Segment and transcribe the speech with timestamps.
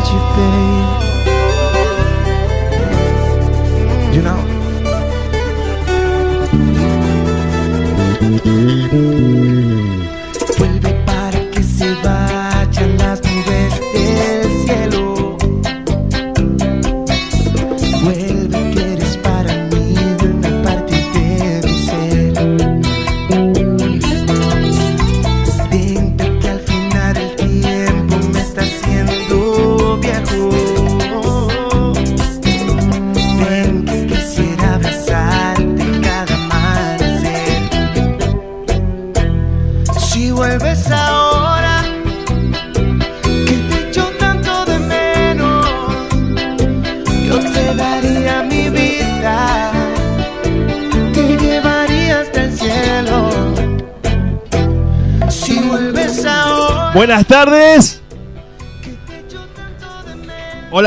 [0.00, 1.09] need you, babe.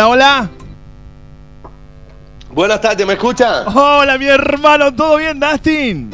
[0.05, 0.49] Hola, hola.
[2.51, 3.65] Buenas tardes, ¿me escuchan?
[3.73, 4.93] Hola, mi hermano.
[4.93, 6.11] ¿Todo bien, Dustin?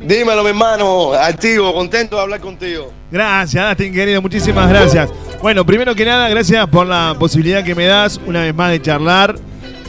[0.00, 1.12] Dímelo, mi hermano.
[1.12, 2.92] Activo, contento de hablar contigo.
[3.10, 4.22] Gracias, Dustin, querido.
[4.22, 5.10] Muchísimas gracias.
[5.42, 8.80] Bueno, primero que nada, gracias por la posibilidad que me das una vez más de
[8.80, 9.34] charlar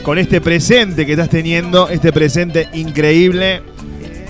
[0.01, 3.61] con este presente que estás teniendo, este presente increíble.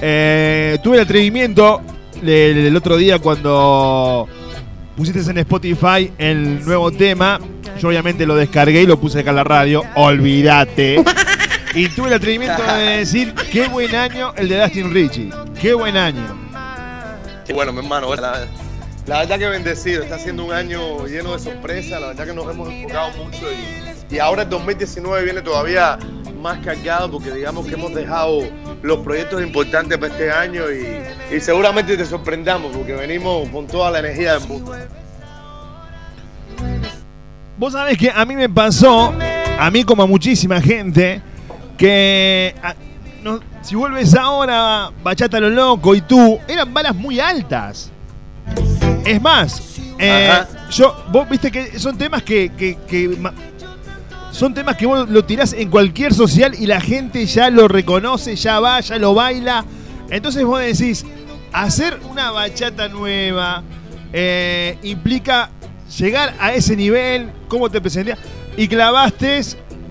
[0.02, 1.82] Eh, tuve el atrevimiento
[2.22, 4.28] el, el otro día cuando
[4.98, 7.40] pusiste en Spotify el nuevo tema.
[7.80, 9.84] Yo obviamente lo descargué y lo puse acá en la radio.
[9.96, 11.04] Olvídate.
[11.74, 15.30] Y tuve el atrevimiento de decir, qué buen año el de Dustin Richie.
[15.60, 16.24] Qué buen año.
[17.44, 18.48] Sí, bueno, mi hermano, la,
[19.06, 20.04] la verdad que bendecido.
[20.04, 22.00] Está siendo un año lleno de sorpresas.
[22.00, 26.00] La verdad que nos hemos enfocado mucho y, y ahora el 2019 viene todavía
[26.42, 28.42] más cargado porque digamos que hemos dejado
[28.82, 33.92] los proyectos importantes para este año y, y seguramente te sorprendamos porque venimos con toda
[33.92, 34.76] la energía del mundo.
[37.58, 39.14] Vos sabés que a mí me pasó,
[39.60, 41.22] a mí como a muchísima gente,
[41.78, 42.76] que a-
[43.24, 47.92] no- si vuelves ahora, Bachata lo loco y tú, eran balas muy altas.
[49.06, 53.34] Es más, eh, yo, vos viste que son temas que, que- que ma-
[54.32, 58.36] son temas que vos lo tirás en cualquier social y la gente ya lo reconoce,
[58.36, 59.64] ya va, ya lo baila.
[60.10, 61.06] Entonces vos decís,
[61.54, 63.64] hacer una bachata nueva
[64.18, 65.50] eh, implica
[65.98, 68.18] llegar a ese nivel, cómo te presentías.
[68.58, 69.42] Y clavaste,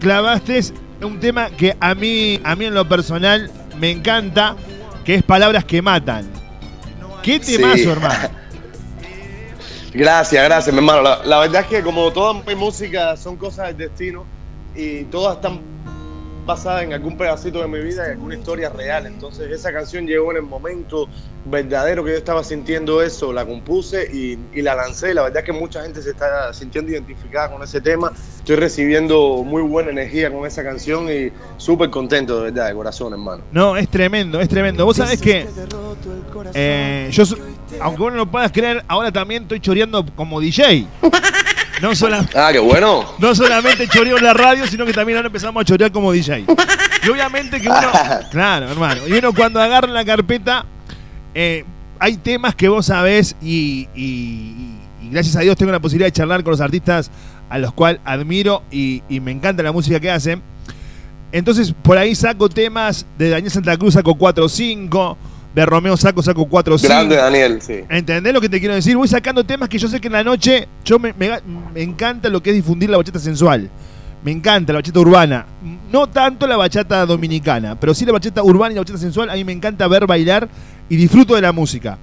[0.00, 0.60] clavaste
[1.02, 4.56] un tema que a mí, a mí en lo personal me encanta,
[5.04, 6.30] que es Palabras que Matan.
[7.22, 7.56] ¿Qué Sí.
[7.56, 8.14] temazo, hermano?
[9.92, 11.02] Gracias, gracias, mi hermano.
[11.02, 14.24] La, la verdad es que como toda mi música son cosas del destino
[14.74, 15.60] y todas están
[16.44, 19.06] basadas en algún pedacito de mi vida y alguna historia real.
[19.06, 21.08] Entonces esa canción llegó en el momento
[21.46, 25.14] verdadero que yo estaba sintiendo eso, la compuse y, y la lancé.
[25.14, 28.12] La verdad es que mucha gente se está sintiendo identificada con ese tema.
[28.38, 33.12] Estoy recibiendo muy buena energía con esa canción y súper contento, de verdad, de corazón,
[33.12, 33.44] hermano.
[33.52, 34.84] No, es tremendo, es tremendo.
[34.84, 35.46] Vos sabés que
[36.54, 37.24] eh, yo,
[37.80, 40.86] aunque vos no lo puedas creer, ahora también estoy choreando como DJ.
[41.90, 43.04] No, Ah, qué bueno.
[43.18, 46.44] no solamente choreo en la radio, sino que también ahora empezamos a chorear como DJ.
[47.04, 47.78] Y obviamente que uno,
[48.30, 50.64] claro, hermano, y uno cuando agarra la carpeta,
[51.34, 51.64] eh,
[51.98, 56.12] hay temas que vos sabés y, y- y gracias a Dios tengo la posibilidad de
[56.12, 57.10] charlar con los artistas
[57.50, 60.42] a los cuales admiro y, y me encanta la música que hacen.
[61.32, 65.18] Entonces por ahí saco temas de Daniel Santa Cruz, saco 4 o 5,
[65.54, 66.92] de Romeo saco, saco 4 o 5.
[66.92, 67.80] Grande Daniel, sí.
[67.88, 68.96] ¿Entendés lo que te quiero decir?
[68.96, 71.40] Voy sacando temas que yo sé que en la noche yo me, me-
[71.72, 73.70] me encanta lo que es difundir la bachata sensual.
[74.24, 75.46] Me encanta la bachata urbana.
[75.92, 79.30] No tanto la bachata dominicana, pero sí la bachata urbana y la bachata sensual.
[79.30, 80.48] A mí me encanta ver bailar
[80.88, 81.98] y disfruto de la música.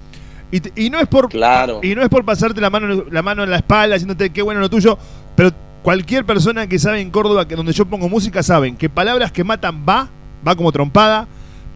[0.52, 1.80] Y, te- y no es por Claro.
[1.84, 4.60] y no es por pasarte la mano la mano en la espalda diciéndote qué bueno
[4.62, 4.98] lo tuyo,
[5.36, 5.52] pero
[5.82, 9.44] cualquier persona que sabe en Córdoba que donde yo pongo música saben que palabras que
[9.44, 10.10] matan va,
[10.48, 11.26] va como trompada,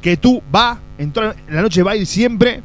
[0.06, 2.62] que tú va, en toda la noche va a ir siempre,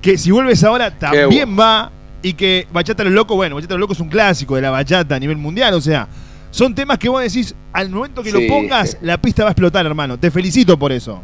[0.00, 3.92] que si vuelves ahora también va y que Bachata lo loco, bueno, Bachata lo loco
[3.92, 6.08] es un clásico de la bachata a nivel mundial, o sea,
[6.50, 9.52] son temas que vos decís, al momento que Sí, lo pongas, la pista va a
[9.52, 10.18] explotar, hermano.
[10.18, 11.20] Te felicito por eso.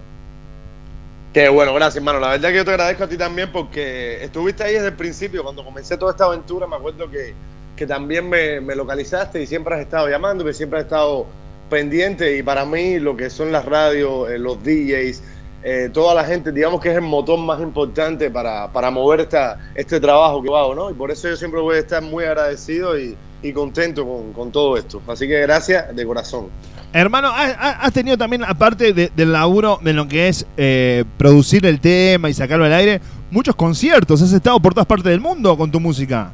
[1.33, 2.21] Qué bueno, gracias, hermano.
[2.21, 5.43] La verdad que yo te agradezco a ti también porque estuviste ahí desde el principio.
[5.43, 7.33] Cuando comencé toda esta aventura, me acuerdo que,
[7.77, 11.27] que también me, me localizaste y siempre has estado llamándome, siempre has estado
[11.73, 12.37] pendiente.
[12.39, 15.23] Y para mí, lo que son las radios, eh, los DJs,
[15.65, 19.59] eh, toda la gente, digamos que es el motor más importante para, para mover esta,
[19.75, 20.91] este trabajo que hago, ¿no?
[20.91, 24.53] Y por eso yo siempre voy a estar muy agradecido y, y contento con, con
[24.53, 25.01] todo esto.
[25.09, 26.47] Así que gracias de corazón.
[26.93, 31.65] Hermano, ¿has, has tenido también, aparte de- del laburo de lo que es eh, producir
[31.65, 34.21] el tema y sacarlo al aire, muchos conciertos?
[34.21, 36.33] ¿Has estado por todas partes del mundo con tu música?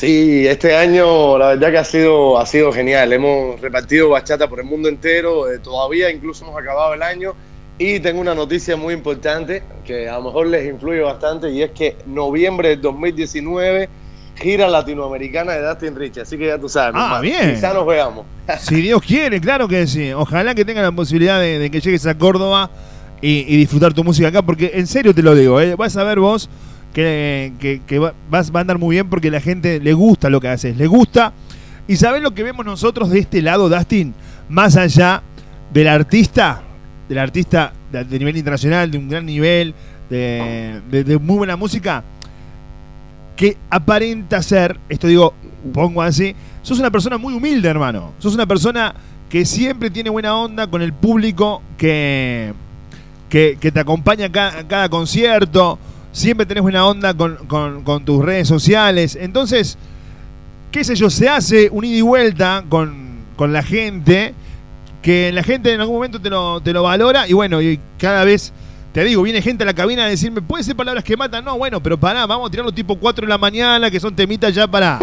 [0.00, 3.12] Sí, este año la verdad que ha sido, ha sido genial.
[3.12, 5.52] Hemos repartido bachata por el mundo entero.
[5.52, 7.34] eh, todavía incluso hemos acabado el año.
[7.76, 11.72] Y tengo una noticia muy importante que a lo mejor les influye bastante y es
[11.72, 13.90] que noviembre del 2019
[14.36, 16.16] gira latinoamericana de Dustin Rich.
[16.16, 16.94] Así que ya tú sabes.
[16.96, 17.56] Ah, bien.
[17.56, 18.24] Quizá nos veamos.
[18.58, 20.14] Si Dios quiere, claro que sí.
[20.14, 22.70] Ojalá que tenga la posibilidad de, de que llegues a Córdoba
[23.20, 25.74] y, y disfrutar tu música acá, porque en serio te lo digo, ¿eh?
[25.74, 26.48] vas a ver vos
[26.94, 30.48] que, que- que va, a andar muy bien porque la gente le gusta lo que
[30.48, 31.32] haces, le gusta.
[31.88, 34.14] Y sabés lo que vemos nosotros de este lado, Dustin,
[34.48, 35.22] más allá
[35.72, 36.62] del artista,
[37.08, 39.74] del artista de, nivel internacional, de un gran nivel,
[40.08, 42.02] de, de- muy buena música,
[43.36, 45.34] que aparenta ser, esto digo,
[45.72, 48.12] pongo así, sos una persona muy humilde, hermano.
[48.18, 48.94] Sos una persona
[49.28, 52.52] que siempre tiene buena onda con el público que,
[53.28, 54.30] que, te acompaña a
[54.66, 55.78] cada concierto.
[56.12, 59.16] Siempre tenés buena onda con, con- con tus redes sociales.
[59.20, 59.78] Entonces,
[60.72, 62.94] qué sé yo, se hace un ida y vuelta con,
[63.36, 64.34] con la gente,
[65.02, 68.24] que la gente en algún momento te lo, te lo valora y bueno, y cada
[68.24, 68.52] vez,
[68.92, 71.56] te digo, viene gente a la cabina a decirme, puede ser palabras que matan, no,
[71.56, 74.66] bueno, pero pará, vamos a tirarlo tipo 4 de la mañana, que son temitas ya
[74.66, 74.98] para...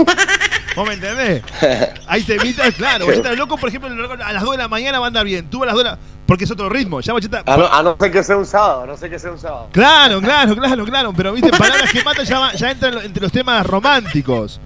[0.76, 1.42] ¿Vos me entendés?
[2.08, 3.90] Hay temitas, claro, de loco, por ejemplo,
[4.24, 5.90] a las 2 de la mañana va a andar bien, tú a las 2 de
[5.90, 5.98] la...
[6.28, 7.42] Porque es otro ritmo, ya bachata...
[7.46, 9.40] A no, a no ser que sea un sábado, a no ser que sea un
[9.40, 9.70] sábado.
[9.72, 13.66] Claro, claro, claro, claro, pero viste, palabras que matan ya, ya entran entre los temas
[13.66, 14.60] románticos,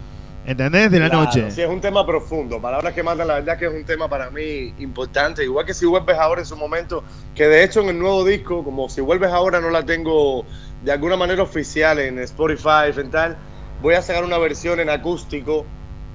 [0.43, 0.89] ¿entendés?
[0.89, 1.51] De la Claro, noche.
[1.51, 2.59] Sí, es un tema profundo.
[2.59, 5.43] Palabras que matan, la verdad que es un tema para mí importante.
[5.43, 7.03] Igual que si vuelves ahora en su momento,
[7.35, 10.43] que de hecho en el nuevo disco, como si vuelves ahora no la tengo
[10.83, 13.37] de alguna manera oficial en Spotify, en tal,
[13.83, 15.63] voy a sacar una versión en acústico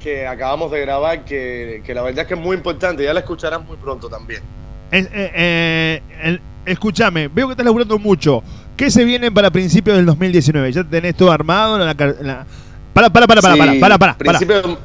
[0.02, 3.04] que acabamos de grabar, que, que la verdad es que es muy importante.
[3.04, 4.42] Ya la escucharás muy pronto también.
[4.90, 8.42] Es- eh, eh, escúchame, veo que estás laburando mucho.
[8.76, 10.70] ¿Qué se viene para principios del 2019?
[10.72, 11.78] ¿Ya tenés todo armado?
[11.78, 12.44] La, car- la-
[12.92, 14.38] Para, para, para, para, Sí, para, para, para,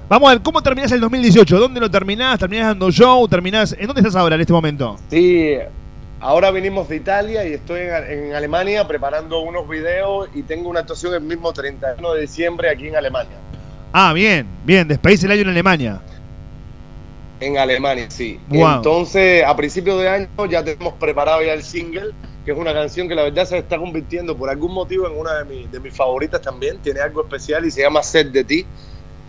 [0.10, 1.58] Vamos a ver, ¿cómo terminás el 2018?
[1.60, 2.38] ¿Dónde lo terminás?
[2.40, 3.26] ¿Terminás dando show?
[3.28, 3.74] ¿Terminás?
[3.80, 4.98] ¿En dónde estás ahora en este momento?
[5.10, 5.54] Sí,
[6.20, 10.82] ahora venimos de Italia y estoy en, en Alemania preparando unos videos y tengo una
[10.82, 13.38] actuación el mismo 31 de diciembre aquí en Alemania.
[13.94, 16.00] Ah, bien, bien, despedís el año en Alemania.
[17.42, 18.40] En Alemania, sí.
[18.50, 18.76] Wow.
[18.78, 22.12] Entonces, a principios de año ya tenemos preparado ya el single,
[22.46, 25.40] que es una canción que la verdad se está convirtiendo por algún motivo en una
[25.40, 26.78] de, mis- de mis favoritas también.
[26.78, 28.66] Tiene algo especial y se llama Set de ti,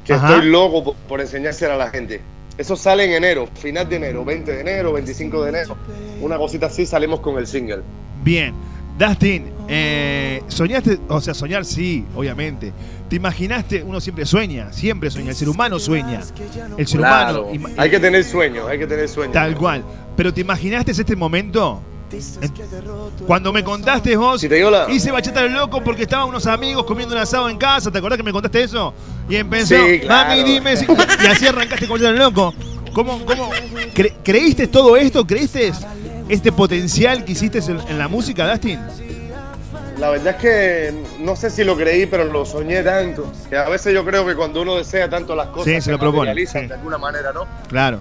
[0.04, 0.34] que Ajá.
[0.34, 2.20] estoy loco por, por enseñársela a la gente.
[2.58, 5.76] Eso sale en enero, final de enero, 20 de enero, 25 de enero.
[6.20, 7.80] Una cosita así salimos con el single.
[8.22, 8.54] Bien.
[8.98, 10.98] Dustin, eh, ¿soñaste?
[11.08, 12.72] O sea, soñar sí, obviamente.
[13.08, 13.82] ¿Te imaginaste?
[13.82, 15.30] Uno siempre sueña, siempre sueña.
[15.30, 16.20] El ser humano sueña.
[16.76, 17.54] El ser Claro, humano.
[17.68, 19.32] ima- hay que tener sueños, hay que tener sueños.
[19.34, 19.82] Tal cual.
[20.16, 21.80] Pero ¿te imaginaste este momento?
[23.26, 27.14] Cuando me contaste vos, Si la- hice bachata del loco porque estaban unos amigos comiendo
[27.14, 27.90] un asado en casa.
[27.90, 28.92] ¿Te acordás que me contaste eso?
[29.28, 30.28] Y empezó, Sí, claro.
[30.28, 30.76] mami, dime.
[30.76, 30.84] si-".
[31.24, 32.52] Y así arrancaste con bachata del loco.
[32.92, 33.48] ¿Cómo, cómo
[33.94, 35.26] cre- creíste todo esto?
[35.26, 35.68] ¿Creíste
[36.32, 38.80] este potencial que hiciste en, la música, Dustin?
[39.98, 43.30] La verdad es que no sé si lo creí, pero lo soñé tanto.
[43.50, 45.98] Que a veces yo creo que cuando uno desea tanto las cosas, Sí, se lo
[45.98, 46.66] propone, sí.
[46.66, 47.46] de alguna manera, ¿no?
[47.68, 48.00] Claro.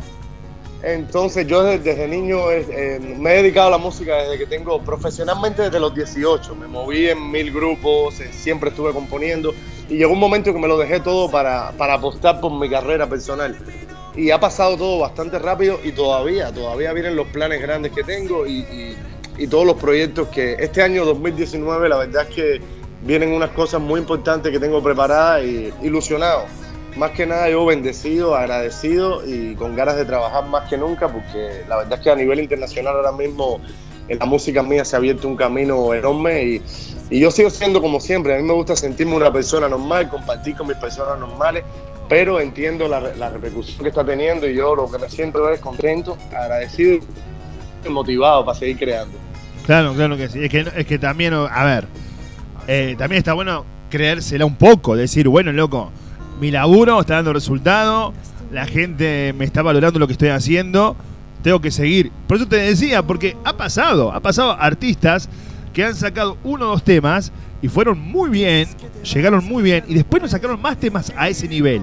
[0.81, 4.48] Entonces yo desde, desde niño eh, eh, me he dedicado a la música desde que
[4.48, 6.56] tengo profesionalmente desde los 18.
[6.56, 9.54] Me moví en mil grupos, eh, siempre estuve componiendo
[9.89, 13.08] y llegó un momento que me lo dejé todo para, para apostar por mi carrera
[13.08, 13.55] personal.
[14.15, 18.46] Y ha pasado todo bastante rápido y todavía, todavía vienen los planes grandes que tengo
[18.46, 18.98] y, y-
[19.38, 22.62] y todos los proyectos que este año 2019 la verdad es que
[23.03, 26.44] vienen unas cosas muy importantes que tengo preparadas y ilusionado.
[26.98, 31.62] Más que nada yo bendecido, agradecido y con ganas de trabajar más que nunca porque
[31.70, 33.62] la verdad es que a nivel internacional ahora mismo
[34.10, 36.62] en la música mía se ha abierto un camino enorme y,
[37.10, 38.36] y yo sigo siendo como siempre.
[38.36, 41.63] A mí me gusta sentirme una persona normal, compartir con mis personas normales,
[42.12, 45.62] pero entiendo la, la repercusión que está teniendo y yo lo que me siento es
[45.62, 47.00] contento, agradecido
[47.86, 49.18] y motivado para seguir creando.
[49.65, 50.44] Claro, claro que sí.
[50.44, 51.88] Es que, es que también, a ver,
[52.68, 55.89] eh, también está bueno creérsela un poco, decir, bueno, loco,
[56.41, 58.12] mi laburo está dando resultado,
[58.51, 60.98] la gente me está valorando lo que estoy haciendo,
[61.44, 62.12] tengo que seguir.
[62.27, 65.30] Por eso te decía, porque ha pasado, ha pasado artistas
[65.72, 68.68] que han sacado uno o dos temas y fueron muy bien,
[69.01, 71.82] llegaron muy bien y después nos sacaron más temas a ese nivel.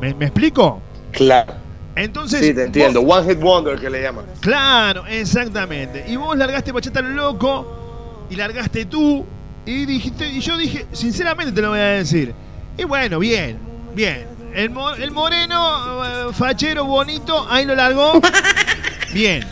[0.00, 0.80] ¿Me, me explico?
[1.12, 1.54] Claro.
[1.96, 3.02] Entonces, Sí, te entiendo.
[3.02, 4.24] vos- One Hit Wonder que le llaman.
[4.40, 6.04] Claro, exactamente.
[6.08, 9.26] Y vos largaste Bachata al loco y largaste tú
[9.66, 12.32] y dijiste y yo dije, sinceramente te lo voy a decir.
[12.78, 13.58] Y bueno, bien,
[13.94, 14.26] bien.
[14.54, 18.20] El, el moreno eh, fachero bonito, ahí lo largó.
[19.12, 19.44] Bien.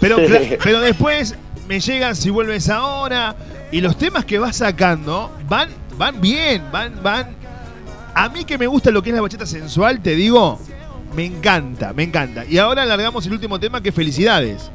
[0.00, 0.16] Pero
[0.62, 1.34] pero después
[1.68, 3.34] me llegan si vuelves ahora
[3.72, 7.35] y los temas que vas sacando van van bien, van van
[8.18, 10.58] A mí que me gusta lo que es la bachata sensual, te digo,
[11.14, 12.46] me encanta, me encanta.
[12.46, 14.70] Y ahora alargamos el último tema que felicidades.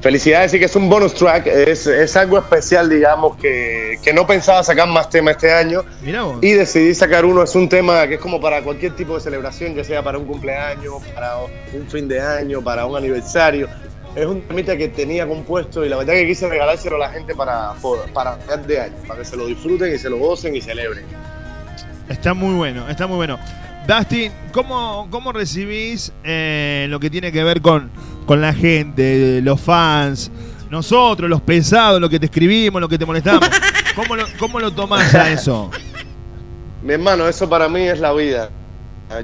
[0.00, 4.26] Felicidades, sí que es un bonus track, es, es algo especial, digamos, que, que, no
[4.26, 5.84] pensaba sacar más temas este año.
[6.02, 6.38] Mirá vos.
[6.42, 9.76] Y decidí sacar uno, es un tema que es como para cualquier tipo de celebración,
[9.76, 13.68] ya sea para un cumpleaños, para un fin de año, para un aniversario.
[14.16, 17.36] Es un temita que tenía compuesto y la verdad que quise regalárselo a la gente
[17.36, 17.74] para,
[18.12, 21.04] para de año, para que se lo disfruten y se lo gocen y celebren.
[22.08, 23.38] Está muy bueno, está muy bueno.
[23.86, 27.90] Dustin, ¿cómo, cómo recibís eh, lo que tiene que ver con,
[28.26, 30.30] con la gente, los fans,
[30.70, 33.48] nosotros, los pesados, lo que te escribimos, lo que te molestamos?
[33.94, 35.70] ¿Cómo lo, cómo lo tomás a eso?
[36.82, 38.50] Mi hermano, eso para mí es la vida.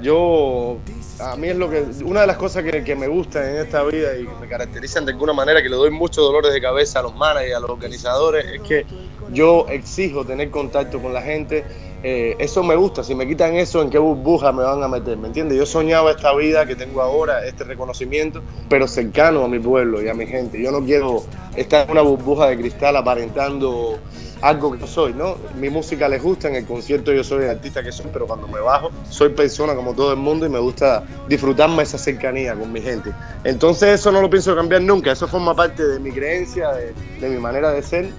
[0.02, 0.78] Yo,
[1.20, 4.16] a mí es lo que, una de las cosas que, me gusta en esta vida
[4.16, 7.02] y que me caracterizan de alguna manera, que le doy muchos dolores de cabeza a
[7.02, 8.86] los managers, a los organizadores, es que
[9.30, 11.64] yo exijo tener contacto con la gente
[12.06, 15.16] eh, eso me gusta, si me quitan eso, ¿en qué burbuja me van a meter?
[15.16, 15.56] ¿Me entiendes?
[15.56, 20.08] Yo soñaba esta vida que tengo ahora, este reconocimiento, pero cercano a mi pueblo y
[20.08, 20.62] a mi gente.
[20.62, 21.22] Yo no quiero
[21.56, 23.98] estar en una burbuja de cristal aparentando
[24.40, 25.36] algo que no soy, ¿no?
[25.58, 28.48] Mi música les gusta, en el concierto yo soy el artista que soy, pero cuando
[28.48, 32.72] me bajo soy persona como todo el mundo y me gusta disfrutarme esa cercanía con
[32.72, 33.12] mi gente.
[33.44, 37.28] Entonces eso no lo pienso cambiar nunca, eso forma parte de mi creencia, de, de
[37.28, 38.10] mi manera de ser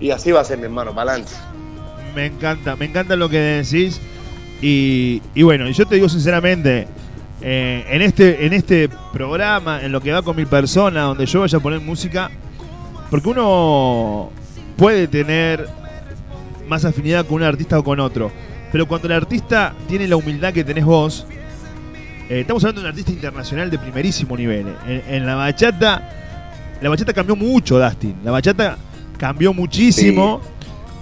[0.00, 1.16] y así va a ser mi hermano, para
[2.14, 4.00] me encanta, me encanta lo que decís.
[4.62, 6.86] Y, y bueno, yo te digo sinceramente,
[7.42, 11.40] eh, en, este, en este programa, en lo que va con mi persona, donde yo
[11.40, 12.30] vaya a poner música,
[13.10, 14.30] porque uno
[14.76, 15.68] puede tener
[16.68, 18.30] más afinidad con un artista o con otro,
[18.72, 21.26] pero cuando el artista tiene la humildad que tenés vos,
[22.28, 24.66] eh, estamos hablando de un artista internacional de primerísimo nivel.
[24.86, 26.10] En, en, la bachata,
[26.80, 28.16] la bachata cambió mucho, Dustin.
[28.24, 28.78] La bachata
[29.18, 30.40] cambió muchísimo.
[30.42, 30.48] Sí.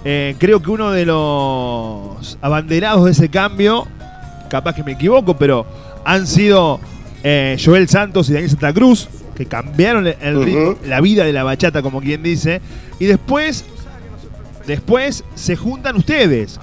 [0.05, 3.87] Eh, creo que uno de los abanderados de ese cambio,
[4.49, 5.65] capaz que me equivoco, pero
[6.03, 6.81] han sido
[7.23, 10.87] eh, Joel Santos y Daniel Santa Cruz, que cambiaron el ritmo, uh -huh.
[10.87, 12.61] la vida de la bachata, como quien dice.
[12.99, 13.65] Y después,
[14.67, 16.59] después se juntan ustedes.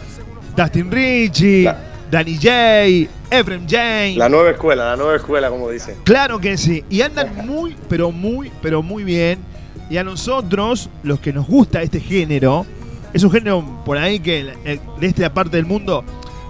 [0.57, 1.79] Dustin Ritchie, la,
[2.11, 4.17] Danny J, Ephraim Jane.
[4.17, 5.97] La nueva escuela, la nueva escuela, como dicen.
[6.05, 6.85] Claro que sí.
[6.91, 9.39] Y andan muy, pero muy, pero muy bien.
[9.89, 12.67] Y a nosotros, los que nos gusta este género,
[13.13, 14.45] es un género por ahí que
[15.01, 16.05] de esta parte del mundo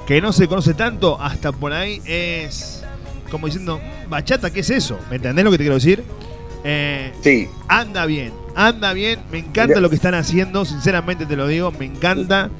[0.07, 2.79] que no se conoce tanto, hasta por ahí es
[3.30, 4.99] como diciendo, bachata, ¿qué es eso?
[5.08, 6.04] ¿Me entendés lo que te quiero decir?
[6.64, 7.49] Eh, sí.
[7.68, 11.87] Anda bien, anda bien, me encanta lo que están haciendo, sinceramente te lo digo, me
[11.87, 12.50] encanta.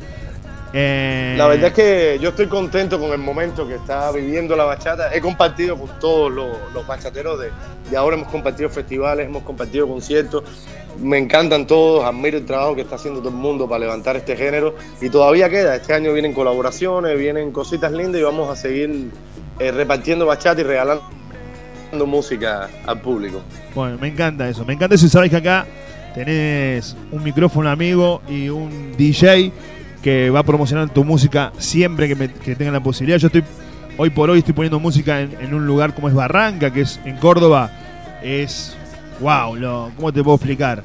[0.73, 1.35] Eh...
[1.37, 5.15] La verdad es que yo estoy contento con el momento que está viviendo la bachata.
[5.15, 7.51] He compartido con todos los, los bachateros de,
[7.91, 10.45] de ahora, hemos compartido festivales, hemos compartido conciertos
[10.99, 14.37] me encantan todos, admiro el trabajo que está haciendo todo el mundo para levantar este
[14.37, 19.11] género y todavía queda, este año vienen colaboraciones, vienen cositas lindas y vamos a seguir
[19.59, 21.03] eh, repartiendo bachata y regalando
[22.07, 23.41] música al público.
[23.75, 25.67] Bueno, me encanta eso, me encanta eso y sabes que acá
[26.15, 29.53] tenés un micrófono amigo y un DJ
[30.03, 33.19] que va a promocionar tu música siempre que, me, que tengan la posibilidad.
[33.19, 33.45] Yo estoy,
[33.97, 37.01] hoy por hoy estoy poniendo música en, en un lugar como es Barranca, que es
[37.05, 37.71] en Córdoba,
[38.23, 38.77] es
[39.21, 40.83] wow, lo, ¿cómo te puedo explicar?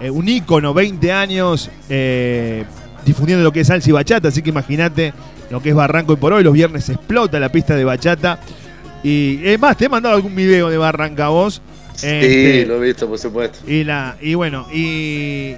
[0.00, 2.64] Eh, un ícono, 20 años, eh,
[3.04, 5.12] difundiendo lo que es salsa y bachata, así que imagínate
[5.50, 8.38] lo que es Barranco y por hoy, los viernes explota la pista de bachata.
[9.02, 11.60] Y es más, te he mandado algún video de Barranca vos.
[11.94, 13.58] Sí, este, lo he visto, por supuesto.
[13.70, 15.54] Y, la, y bueno, y,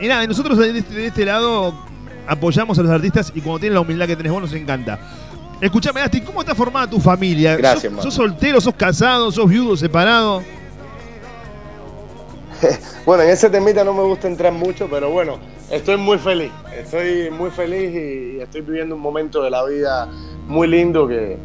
[0.00, 1.74] y nada, nosotros de este, de este, lado
[2.30, 4.98] apoyamos a los artistas y cuando tienen la humildad que tenés vos nos encanta.
[5.60, 7.56] Escuchame, Asti, ¿cómo está formada tu familia?
[7.56, 10.42] Gracias, ¿Sos, ¿Sos soltero, sos casado, sos viudo, separado?
[13.04, 15.38] bueno, en ese temita no me gusta entrar mucho, pero bueno,
[15.70, 16.52] estoy muy feliz.
[16.74, 20.08] Estoy muy feliz y estoy viviendo un momento de la vida
[20.46, 21.36] muy lindo que,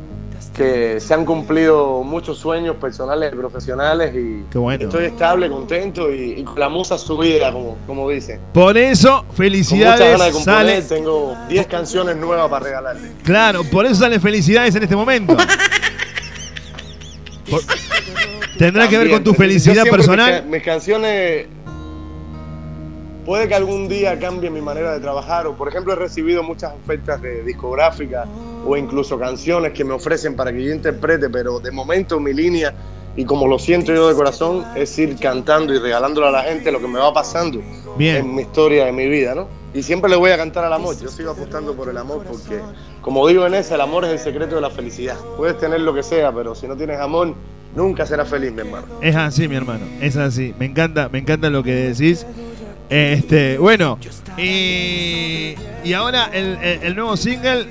[0.55, 4.85] que se han cumplido muchos sueños personales y profesionales y bueno.
[4.85, 8.39] estoy estable, contento y, y, con la musa subida, como, como dicen.
[8.53, 9.99] Por eso, felicidades.
[9.99, 10.95] Con muchas ganas de componer, sale...
[10.95, 13.11] tengo 10 canciones nuevas para regalarle.
[13.23, 15.35] Claro, por eso salen felicidades en este momento.
[17.49, 17.61] por...
[18.57, 20.43] ¿Tendrá También, que ver con tu felicidad personal?
[20.43, 21.47] Mis, mis, canciones.
[23.25, 26.73] Puede que algún día cambie mi manera de trabajar, o por ejemplo, he recibido muchas
[26.73, 28.27] ofertas de discográficas
[28.65, 32.73] o incluso canciones que me ofrecen para que yo interprete, pero de momento mi línea,
[33.15, 36.71] y como lo siento yo de corazón, es ir cantando y regalándole a la gente
[36.71, 37.61] lo que me va pasando
[37.97, 38.17] Bien.
[38.17, 39.47] en mi historia, en mi vida, ¿no?
[39.73, 42.61] Y siempre le voy a cantar al amor, yo sigo apostando por el amor porque,
[43.01, 45.17] como digo en esa, el amor es el secreto de la felicidad.
[45.35, 47.33] Puedes tener lo que sea, pero si no tienes amor,
[47.75, 48.85] nunca serás feliz, mi hermano.
[49.01, 50.53] Es así, mi hermano, es así.
[50.59, 52.25] Me encanta, me encanta lo que decís.
[52.89, 53.97] Este, bueno,
[54.37, 57.65] y, y ahora el, el, el, nuevo single,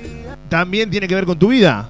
[0.49, 1.87] también tiene que ver con tu vida.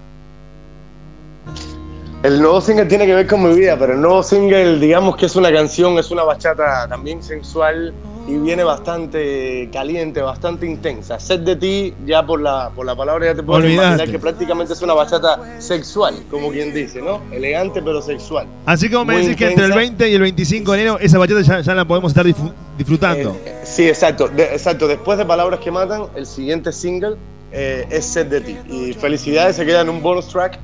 [2.24, 5.27] El nuevo single tiene que ver con mi vida, pero el nuevo single, digamos que
[5.27, 7.94] es una canción, es una bachata también sensual
[8.27, 11.20] y viene bastante caliente, bastante intensa.
[11.20, 14.74] Set de ti, ya por la, por la palabra ya te puedo imaginar que prácticamente
[14.74, 17.22] es una bachata sexual, como quien dice, ¿no?
[17.32, 18.48] Elegante pero sexual.
[18.65, 19.77] Así como me decís que entre el intensa.
[19.77, 23.38] 20 y el 25 de enero esa bachata ya, ya la podemos estar disfr- disfrutando.
[23.46, 24.88] Eh, sí, exacto, de- exacto.
[24.88, 27.17] Después de Palabras que Matan, el siguiente single
[27.51, 28.58] eh, es Set de ti.
[28.70, 30.58] Y felicidades, se queda en un bonus track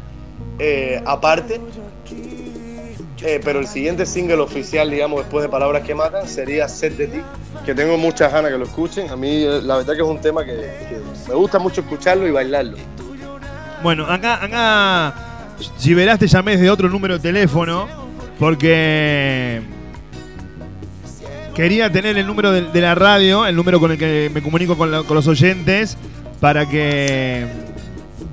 [0.59, 1.61] eh, aparte.
[3.23, 7.07] Eh, pero el siguiente single oficial, digamos, después de Palabras que Matan, sería Set de
[7.07, 7.19] ti,
[7.65, 9.09] que tengo muchas ganas que lo escuchen.
[9.11, 10.71] A mí, eh, la verdad que es un tema que,
[11.27, 12.77] me gusta mucho escucharlo y bailarlo.
[13.83, 15.13] Bueno, acá, acá,
[15.77, 17.87] si verás, te llamé desde otro número de teléfono
[18.39, 19.61] porque
[21.53, 24.75] quería tener el número de, de la radio, el número con el que me comunico
[24.75, 25.95] con, los oyentes,
[26.39, 27.45] para que,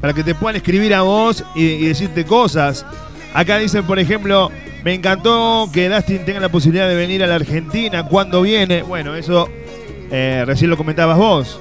[0.01, 2.87] para que te puedan escribir a vos y decirte cosas.
[3.35, 4.51] Acá dicen, por ejemplo,
[4.89, 8.09] me encantó que Dustin tenga la posibilidad de venir a la Argentina.
[8.09, 8.83] ¿Cuándo viene?
[8.83, 9.47] Bueno, eso
[10.11, 11.61] eh, recién lo comentabas vos.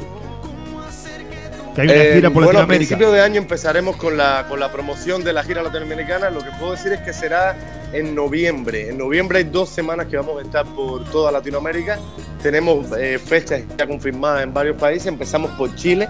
[1.76, 2.88] Que hay una Eh, gira por bueno, a Latinoamérica.
[2.96, 6.30] principio de año empezaremos con la, con la promoción de la gira latinoamericana.
[6.30, 7.58] Lo que puedo decir es que será
[7.92, 8.92] en noviembre.
[8.92, 12.00] En noviembre hay dos semanas que vamos a estar por toda Latinoamérica.
[12.42, 15.08] Tenemos eh, fechas ya confirmadas en varios países.
[15.08, 16.08] Empezamos por Chile.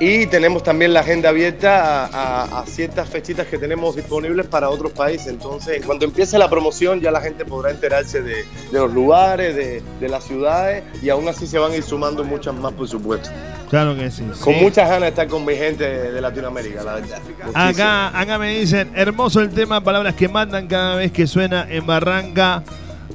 [0.00, 4.70] Y tenemos también la agenda abierta a, a- a ciertas fechitas que tenemos disponibles para
[4.70, 5.26] otros países.
[5.26, 9.82] Entonces, cuando empiece la promoción, ya la gente podrá enterarse de, de los lugares, de,
[9.98, 13.28] de las ciudades, y aún así se van a ir sumando muchas más, por supuesto.
[13.70, 14.22] Claro que sí.
[14.40, 14.60] Con sí.
[14.60, 17.18] muchas ganas de estar con mi gente de, Latinoamérica, la verdad.
[17.26, 17.52] Muchísimo.
[17.54, 21.84] Acá, acá me dicen, hermoso el tema, palabras que mandan cada vez que suena en
[21.84, 22.62] Barranca.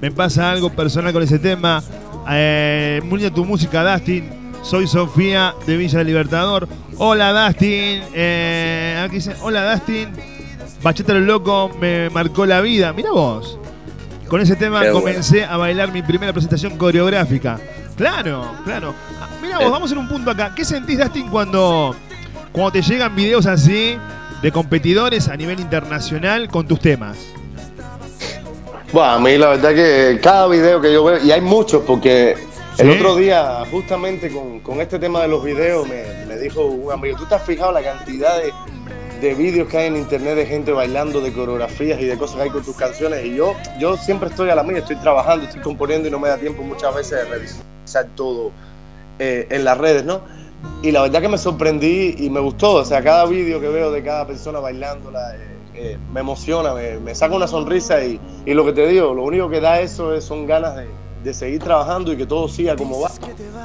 [0.02, 1.82] Me pasa algo personal con ese tema.
[2.30, 3.02] Eh,
[3.34, 4.43] tu música, Dustin.
[4.64, 6.68] Soy Sofía de Villa del Libertador.
[6.98, 8.02] Hola, Dustin.
[8.14, 10.10] Eh, aquí dice, hola, Dustin.
[10.82, 12.92] Bachata lo loco me marcó la vida.
[12.94, 13.60] Mira vos.
[14.28, 17.60] Con ese tema Qué comencé a bailar mi primera presentación coreográfica.
[17.96, 18.94] Claro, claro.
[19.22, 19.70] Ah, Mira vos, Eh.
[19.70, 20.54] vamos hacer un punto acá.
[20.56, 21.96] ¿Qué sentís, Dustin, cuando,
[22.52, 23.98] cuando te llegan videos así
[24.42, 27.18] de competidores a nivel internacional con tus temas?
[28.92, 32.36] Bueno, a mí la verdad que cada video que yo veo, y hay muchos, porque
[32.78, 32.98] el Sí.
[33.00, 37.18] otro día, justamente con, con este tema de los videos, me, me dijo un amigo,
[37.18, 38.52] ¿tú te has fijado la cantidad de,
[39.22, 42.42] de vídeos que hay en internet de gente bailando, de coreografías y de cosas que
[42.44, 43.26] hay con tus canciones?
[43.26, 46.30] Y yo, yo siempre estoy a la mía, estoy trabajando, estoy componiendo y no me
[46.30, 48.52] da tiempo muchas veces de revisar todo
[49.20, 50.22] eh, en las redes, ¿no?
[50.82, 53.92] Y la verdad que me sorprendí y me gustó, o sea, cada vídeo que veo
[53.92, 55.40] de cada persona bailándola eh,
[55.76, 59.24] eh, me emociona, me, me saca una sonrisa y, y lo que te digo, lo
[59.24, 60.88] único que da eso es, son ganas de,
[61.24, 63.12] de seguir trabajando y que todo siga como va,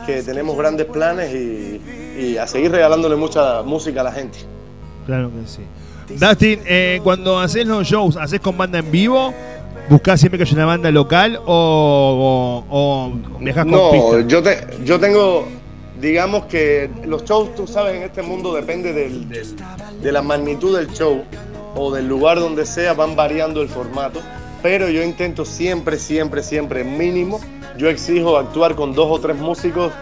[0.06, 1.80] que tenemos grandes planes y,
[2.20, 4.38] y a seguir regalándole mucha música a la gente.
[5.06, 5.62] Claro que sí.
[6.18, 9.34] Dustin, eh, cuando haces los shows, ¿haces con banda en vivo?
[9.90, 14.20] ¿Buscás siempre que haya una banda local o, o, con No, pista?
[14.26, 15.46] yo, te, yo tengo,
[16.00, 19.56] digamos que los shows, tú sabes, en este mundo depende del- del-
[20.02, 21.22] de la magnitud del show
[21.74, 24.20] o del lugar donde sea, van variando el formato,
[24.62, 27.40] pero yo intento siempre, siempre, siempre, mínimo,
[27.76, 29.92] yo exijo actuar con dos o tres músicos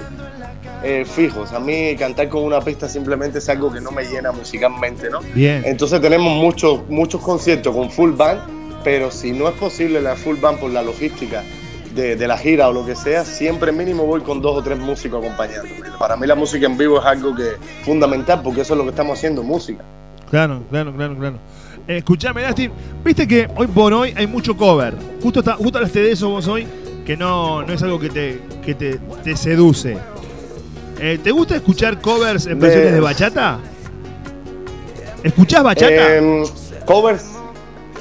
[0.82, 1.52] eh, fijos.
[1.52, 5.20] A mí cantar con una pista simplemente es algo que no me llena musicalmente, ¿no?
[5.34, 5.62] Bien.
[5.64, 8.40] Entonces tenemos muchos, muchos conciertos con full band,
[8.84, 11.42] pero si no es posible la full band por la logística
[11.94, 14.78] de, de la gira o lo que sea, siempre mínimo voy con dos o tres
[14.78, 15.90] músicos acompañándome.
[15.98, 18.90] Para mí la música en vivo es algo que fundamental porque eso es lo que
[18.90, 19.82] estamos haciendo, música.
[20.30, 21.38] Claro, claro, claro, claro.
[21.86, 22.72] Escuchame, Dustin,
[23.04, 24.94] viste que hoy por hoy hay mucho cover.
[25.22, 26.66] Justo, está, justo hablaste de eso vos hoy,
[27.04, 29.96] que no, no es algo que te, que te, te seduce.
[30.98, 33.60] Eh, ¿Te gusta escuchar covers en versiones de bachata?
[35.22, 36.16] ¿Escuchás bachata?
[36.16, 36.42] Eh,
[36.84, 37.24] covers,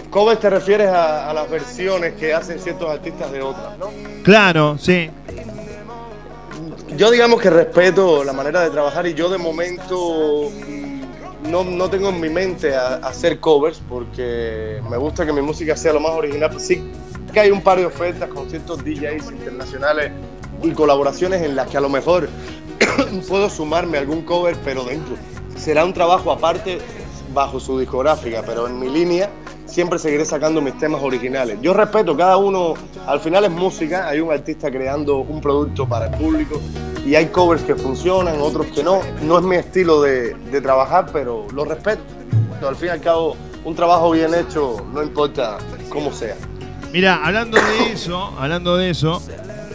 [0.10, 3.90] covers te refieres a, a las versiones que hacen ciertos artistas de otras, ¿no?
[4.24, 5.10] claro, sí.
[6.98, 10.50] Yo digamos que respeto la manera de trabajar y yo de momento
[11.50, 15.94] no, no tengo en mi mente hacer covers porque me gusta que mi música sea
[15.94, 16.60] lo más original.
[16.60, 16.84] Sí
[17.36, 20.14] que hay un par de ofertas con ciertos DJs internacionales
[20.64, 22.30] y colaboraciones en las que a lo mejor
[23.28, 25.16] puedo sumarme algún cover, pero dentro.
[25.58, 26.80] Será un trabajo aparte
[27.34, 29.30] bajo su discográfica, pero en mi línea
[29.76, 31.58] siempre seguiré sacando mis temas originales.
[31.62, 36.06] Yo respeto, cada uno, al final es música, hay un artista creando un producto para
[36.06, 36.62] el público
[37.06, 39.02] y hay covers que funcionan, otros que no.
[39.24, 40.34] No es mi estilo de,
[40.64, 42.02] trabajar, pero lo respeto.
[42.66, 43.36] Al fin y al cabo,
[43.66, 45.58] un trabajo bien hecho, no importa
[45.90, 46.38] cómo sea.
[46.94, 49.22] Mira, hablando de eso, hablando de eso,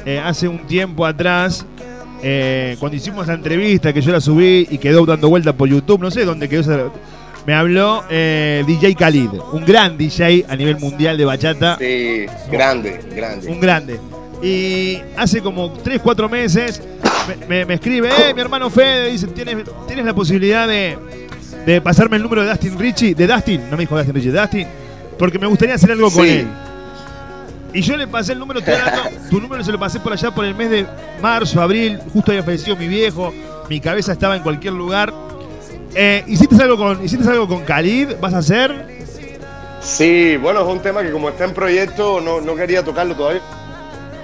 [0.07, 1.67] eh, hace un tiempo atrás
[2.23, 6.01] eh, cuando hicimos la entrevista que yo la subí y quedó dando vuelta por YouTube,
[6.01, 6.91] no sé dónde quedó esa-
[7.47, 11.77] Me habló eh, DJ Khalid, un gran DJ a nivel mundial de bachata.
[11.79, 13.49] Sí, grande, grande.
[13.49, 13.99] Un grande.
[14.43, 16.83] Y hace como 3, 4 meses
[17.29, 20.97] me, me- me escribe, eh, mi hermano Fede, dice, ¿tienes, tienes la posibilidad de,
[21.67, 23.15] de pasarme el número de Dustin Richie?
[23.15, 24.67] De Dustin, no me dijo Dustin Richie, de Dustin,
[25.19, 26.47] porque me gustaría hacer algo con él.
[27.73, 28.61] Y yo le pasé el número,
[29.31, 30.87] tu número se lo pasé por allá por el mes de
[31.23, 33.33] marzo, abril, justo había fallecido mi viejo,
[33.69, 35.13] mi cabeza estaba en cualquier lugar.
[35.95, 38.13] Eh, ¿hiciste, algo con, ¿Hiciste algo con Khalid?
[38.21, 38.87] ¿Vas a hacer?
[39.83, 43.41] Sí, bueno, es un tema que como está en proyecto no, no quería tocarlo todavía.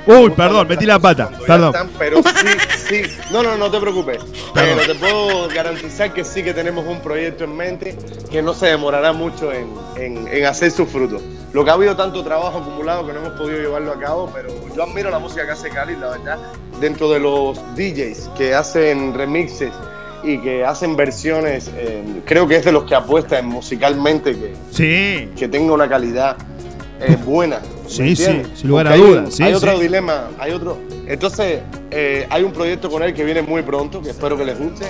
[0.07, 1.75] Uy, perdón, metí la pata, perdón.
[1.75, 2.49] están, pero sí,
[2.89, 3.03] sí.
[3.33, 4.19] No, no, no te preocupes.
[4.55, 7.99] Pero te puedo garantizar que sí que tenemos un proyecto en mente
[8.31, 11.21] que no se demorará mucho en, en- en hacer sus frutos.
[11.53, 14.51] Lo que ha habido tanto trabajo acumulado que no hemos podido llevarlo a cabo, pero
[14.77, 16.39] yo admiro la música que hace Cali, la verdad.
[16.81, 19.73] Dentro de los DJs que hacen remixes
[20.27, 25.31] y que hacen versiones, eh, creo que es de los que apuestan musicalmente que, Sí,
[25.37, 26.37] que tenga una calidad
[27.01, 27.61] eh, buena.
[27.61, 30.79] ¿me Sí, sí, sin lugar a hay dudas, sí, hay otro dilema, hay otro.
[31.07, 31.61] Entonces,
[31.93, 34.87] eh, hay un proyecto con él que viene muy pronto, que espero que les guste.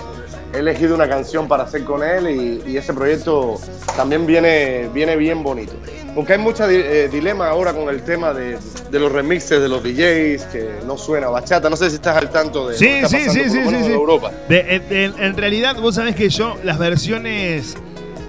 [0.56, 2.30] He elegido una canción para hacer con él
[2.66, 3.60] y, y ese proyecto
[3.94, 5.74] también viene, viene bien bonito.
[6.14, 8.56] Porque hay mucha di- eh, dilema ahora con el tema de,
[8.90, 11.68] de los remixes de los DJs, que no suena bachata.
[11.68, 13.84] No sé si estás al tanto de lo Sí, que está sí, pasando, sí, lo
[13.86, 13.92] sí.
[13.92, 14.30] Europa.
[14.48, 17.76] De- en, realidad, vos sabés que yo las versiones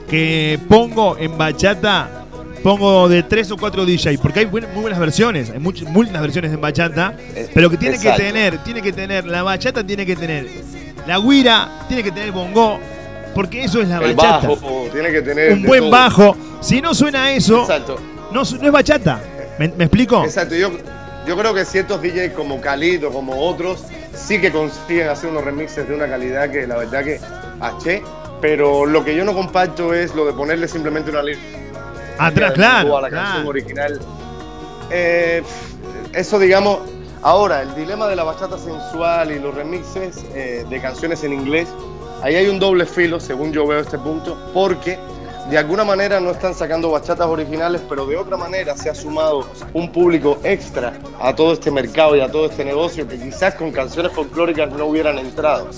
[0.09, 2.25] que pongo en bachata,
[2.63, 5.87] pongo de tres o cuatro DJ, porque hay muy buenas versiones, hay muchas,
[6.21, 8.17] versiones en bachata, Eh, pero que tiene exacto.
[8.19, 10.47] que tener, tiene que tener, la bachata tiene que tener,
[11.07, 12.79] la guira tiene que tener bongo,
[13.33, 14.47] porque eso es la El bachata.
[14.47, 15.53] bajo tiene que tener.
[15.53, 15.91] Un buen todo.
[15.91, 16.37] bajo.
[16.61, 17.97] Si no suena eso, Exacto.
[18.31, 19.19] no, es bachata.
[19.57, 20.23] ¿Me, me explico?
[20.23, 20.69] Exacto, yo,
[21.25, 25.43] yo creo que ciertos DJs como Khalid o como otros sí que consiguen hacer unos
[25.43, 27.19] remixes de una calidad que la verdad que
[27.59, 28.01] haché,
[28.41, 31.41] pero lo que yo no comparto es lo de ponerle simplemente una línea
[32.19, 32.97] Atrás, claro.
[32.97, 33.99] a la canción original.
[34.89, 35.43] Eh,
[36.13, 36.79] eso digamos,
[37.21, 41.67] ahora el dilema de la bachata sensual y los remixes eh, de canciones en inglés,
[42.21, 44.97] ahí hay un doble filo según yo veo este punto, porque
[45.49, 49.47] de alguna manera no están sacando bachatas originales, pero de otra manera se ha sumado
[49.73, 53.71] un público extra a todo este mercado y a todo este negocio que quizás con
[53.71, 55.69] canciones folclóricas no hubieran entrado.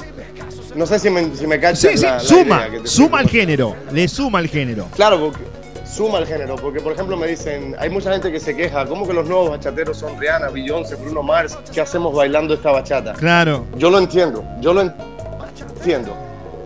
[0.76, 3.20] No sé si me, si me Sí, sí, la- la suma, idea que te suma
[3.20, 4.88] al género, le suma al género.
[4.96, 5.40] Claro, porque
[5.92, 9.08] suma el género, porque por ejemplo me dicen, hay mucha gente que se queja, ¿cómo
[9.08, 11.58] que los nuevos bachateros son Rihanna, Beyoncé, Bruno Mars?
[11.74, 13.14] ¿Qué hacemos bailando esta bachata?
[13.14, 13.66] Claro.
[13.76, 14.94] Yo lo entiendo, yo lo en-
[15.78, 16.14] entiendo.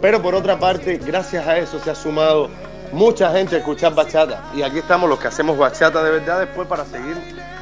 [0.02, 2.50] Pero por otra parte, gracias a eso se ha sumado
[2.92, 4.44] mucha gente a escuchar bachata.
[4.54, 7.16] Y aquí estamos los que hacemos bachata de verdad después para seguir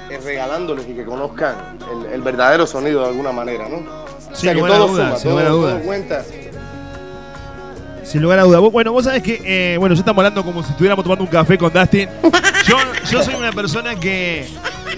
[0.10, 3.78] eh, regalándoles y que conozcan el, el verdadero sonido de alguna manera, ¿no?
[3.78, 5.84] O Sin lugar a dudas, sin todo, lugar a todo dudas.
[5.86, 6.24] cuenta.
[8.12, 8.60] Sin lugar a duda.
[8.60, 11.58] Bueno, vos sabés que, eh, bueno, ya estamos hablando como si estuviéramos tomando un café
[11.58, 12.10] con Dustin.
[12.67, 12.78] Yo,
[13.10, 14.47] yo soy una persona que,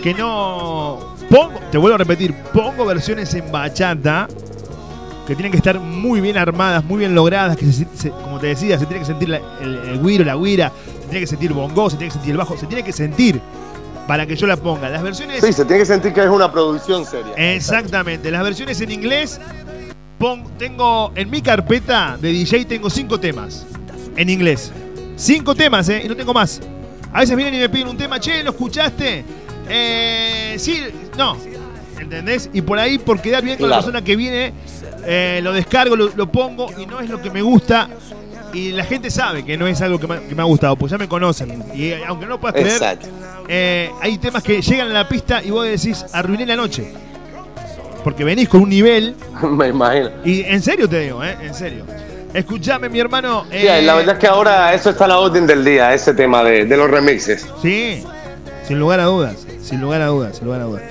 [0.01, 4.27] que no pongo, te vuelvo a repetir, pongo versiones en bachata
[5.27, 8.47] que tienen que estar muy bien armadas, muy bien logradas, que se- se- como te
[8.47, 10.71] decía, se tiene que sentir la- el, el güiro, la guira,
[11.03, 13.39] se tiene que sentir bongo, se tiene que sentir el bajo, se tiene que sentir
[14.07, 14.89] para que yo la ponga.
[14.89, 17.33] Las versiones Sí, se tiene que sentir que es una producción seria.
[17.37, 19.39] Exactamente, las versiones en inglés
[20.17, 23.65] pon- tengo en mi carpeta de DJ tengo cinco temas
[24.15, 24.71] en inglés.
[25.15, 26.59] Cinco temas, eh, y no tengo más.
[27.11, 29.23] A veces vienen y me piden un tema, che, ¿lo escuchaste?
[29.69, 30.81] Eh, sí,
[31.17, 31.37] no.
[31.99, 32.49] ¿Entendés?
[32.53, 34.51] Y por ahí, por quedar bien con la persona que viene,
[35.05, 37.87] eh, lo descargo, lo, lo pongo y no es lo que me gusta.
[38.53, 40.91] Y la gente sabe que no es algo que me, que me ha gustado, pues
[40.91, 41.63] ya me conocen.
[41.73, 42.79] Y eh, aunque no lo puedas creer,
[43.47, 46.91] eh, hay temas que llegan a la pista y vos decís, arruiné la noche.
[48.03, 50.09] Porque venís con un nivel, Me imagino.
[50.25, 51.37] y en serio te digo, ¿eh?
[51.41, 51.85] En serio.
[52.33, 53.45] Escuchame, mi hermano.
[53.51, 56.43] Eh, la verdad es que ahora eso está a la orden del día, ese tema
[56.43, 57.47] de, de los remixes.
[57.61, 58.03] Sí,
[58.67, 60.83] sin lugar a dudas, sin lugar a dudas, sin lugar a dudas.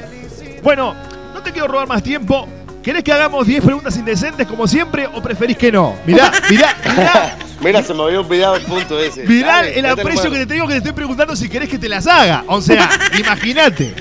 [0.62, 0.94] Bueno,
[1.34, 2.46] no te quiero robar más tiempo.
[2.82, 5.94] ¿Querés que hagamos 10 preguntas indecentes como siempre o preferís que no?
[6.06, 7.36] Mirá, mirá, mirá.
[7.62, 9.22] Mira, se me había olvidado el punto ese.
[9.24, 11.88] Mirá Dale, el aprecio que te tengo que te estoy preguntando si querés que te
[11.88, 12.42] las haga.
[12.48, 13.94] O sea, imagínate.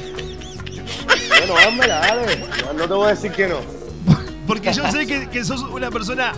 [1.48, 2.46] Bueno, házmela, dale.
[2.78, 3.56] No te voy a decir que no.
[4.48, 6.34] Porque yo sé que, que sos una persona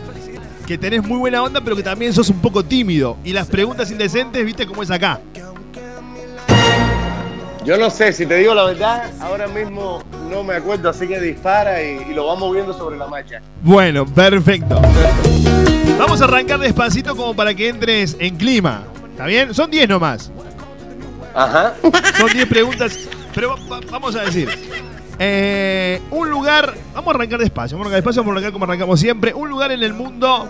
[0.67, 3.17] que tenés muy buena onda, pero que también sos un poco tímido.
[3.23, 5.19] Y las preguntas indecentes, viste cómo es acá.
[7.65, 11.19] Yo no sé, si te digo la verdad, ahora mismo no me acuerdo, así que
[11.21, 13.41] dispara y, y lo vamos viendo sobre la marcha.
[13.61, 14.81] Bueno, perfecto.
[15.97, 18.83] Vamos a arrancar despacito como para que entres en clima.
[19.11, 19.53] ¿Está bien?
[19.53, 20.29] Son 10 nomás.
[21.33, 21.73] Ajá.
[22.17, 22.97] Son 10 preguntas.
[23.33, 24.49] Pero va- va- vamos a decir.
[25.25, 28.65] Eh, un lugar, vamos a arrancar despacio, vamos a arrancar despacio, vamos a arrancar como
[28.65, 29.33] arrancamos siempre.
[29.33, 30.49] Un lugar en el mundo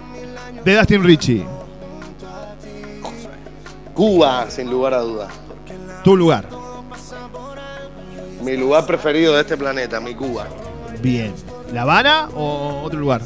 [0.65, 1.45] de Dustin Richie.
[3.93, 5.31] Cuba, sin lugar a dudas.
[6.03, 6.45] Tu lugar.
[8.41, 10.47] Mi lugar preferido de este planeta, mi Cuba.
[11.03, 11.35] Bien.
[11.71, 13.21] ¿La Habana o otro lugar?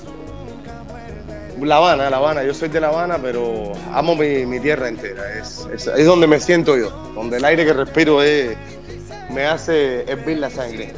[1.62, 2.44] La Habana, La Habana.
[2.44, 5.40] Yo soy de La Habana, pero amo mi, mi tierra entera.
[5.40, 6.90] Es, es, es donde me siento yo.
[7.16, 8.58] Donde el aire que respiro es,
[9.34, 10.94] me hace hervir la sangre.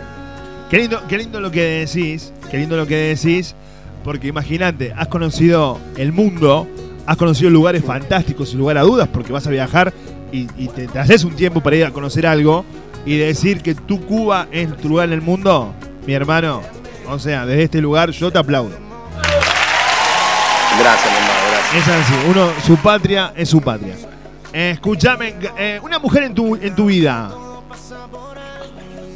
[0.69, 3.55] Qué lindo, qué lindo lo que decís, qué lindo lo que decís,
[4.03, 6.67] porque imagínate, has conocido el mundo,
[7.07, 9.91] has conocido lugares fantásticos, sin lugar a dudas, porque vas a viajar
[10.31, 12.65] y, y te, te haces un tiempo para ir a conocer algo
[13.03, 15.73] y decir que tu Cuba es tu lugar en el mundo,
[16.05, 16.61] mi hermano,
[17.09, 18.77] o sea, desde este lugar yo te aplaudo.
[20.79, 21.87] Gracias, mi hermano, gracias.
[21.87, 23.95] Es así, uno, su patria es su patria.
[24.53, 27.31] Eh, escúchame, eh, una mujer en tu, en tu vida.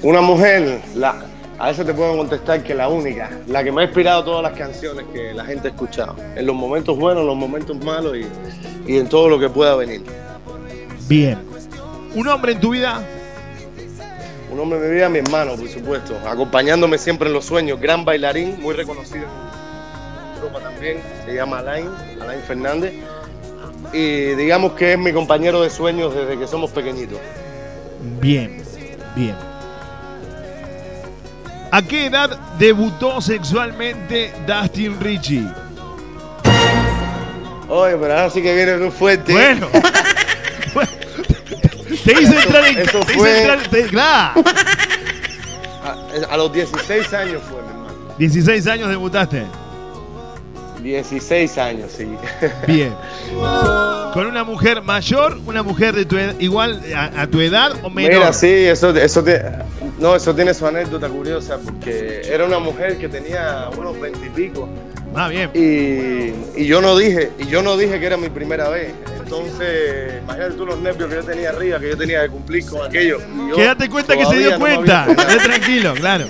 [0.02, 1.16] Una mujer, la,
[1.64, 4.52] a eso te puedo contestar que la única, la que me ha inspirado todas las
[4.52, 6.14] canciones que la gente ha escuchado.
[6.36, 9.74] En los momentos buenos, en los momentos malos y, y en todo lo que pueda
[9.78, 10.04] venir.
[11.08, 11.38] Bien.
[12.16, 13.02] Un hombre en tu vida.
[14.52, 18.04] Un hombre de mi vida, mi hermano, por supuesto, acompañándome siempre en los sueños, gran
[18.04, 21.88] bailarín, muy reconocido en Europa también, se llama Alain,
[22.22, 22.94] Alain Fernández,
[23.94, 27.20] y digamos que es mi compañero de sueños desde que somos pequeñitos.
[28.20, 28.62] Bien,
[29.16, 29.53] bien.
[31.76, 35.48] ¿A qué edad debutó sexualmente Dustin Richie?
[37.68, 39.34] Oye, pero ahora sí que viene muy fuerte.
[39.34, 39.68] Bueno.
[42.06, 42.78] te hice entrar en.
[42.78, 44.44] eso te fue- entrar- te- claro.
[45.84, 47.94] A, a los 16 años fue, mi hermano.
[48.20, 49.44] 16 años debutaste.
[50.84, 52.08] 16 años, sí.
[52.68, 52.94] Bien.
[54.14, 57.90] ¿Con una mujer mayor, una mujer de tu ed- igual a, a tu edad o
[57.90, 58.14] menor?
[58.14, 59.42] Mira, sí, eso, eso, te-
[60.00, 64.30] no, eso tiene su anécdota curiosa porque era una mujer que tenía unos 20 y
[64.30, 64.70] pico
[65.16, 65.50] Ah, bien.
[65.54, 68.94] y, y yo no dije, y yo no dije que era mi primera vez.
[69.24, 72.86] Entonces, imagínate tú los nervios que yo tenía arriba, que yo tenía que cumplir con
[72.86, 73.18] aquello.
[73.56, 75.06] Quédate cuenta que se dio no cuenta.
[75.08, 76.26] Quédate tranquilo, claro.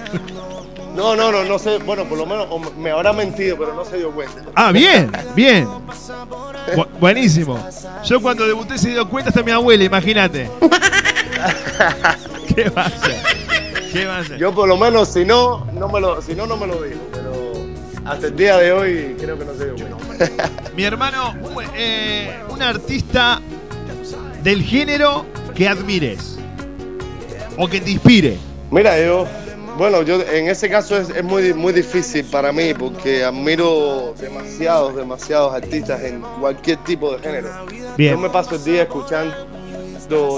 [0.96, 3.98] No, no, no, no sé, bueno, por lo menos me habrá mentido, pero no se
[3.98, 4.42] dio cuenta.
[4.56, 5.68] Ah, bien, bien.
[6.76, 7.58] Bu- buenísimo.
[8.06, 10.50] Yo cuando debuté se dio cuenta hasta mi abuela, imagínate.
[12.56, 13.16] ¿Qué va a hacer?
[13.92, 14.38] ¿Qué va a hacer?
[14.38, 17.00] Yo por lo menos, si no, no me lo, si no, no me lo dijo,
[17.12, 17.34] pero
[18.06, 20.50] hasta el día de hoy creo que no se dio cuenta.
[20.76, 23.42] Mi hermano, un, eh, un artista
[24.44, 25.26] del género
[25.56, 26.38] que admires
[27.58, 28.38] o que te inspire.
[28.72, 29.28] Mira, yo,
[29.78, 34.96] bueno, yo en ese caso es, es muy, muy difícil para mí porque admiro demasiados,
[34.96, 37.50] demasiados artistas en cualquier tipo de género.
[37.98, 38.14] Bien.
[38.14, 39.34] Yo me paso el día escuchando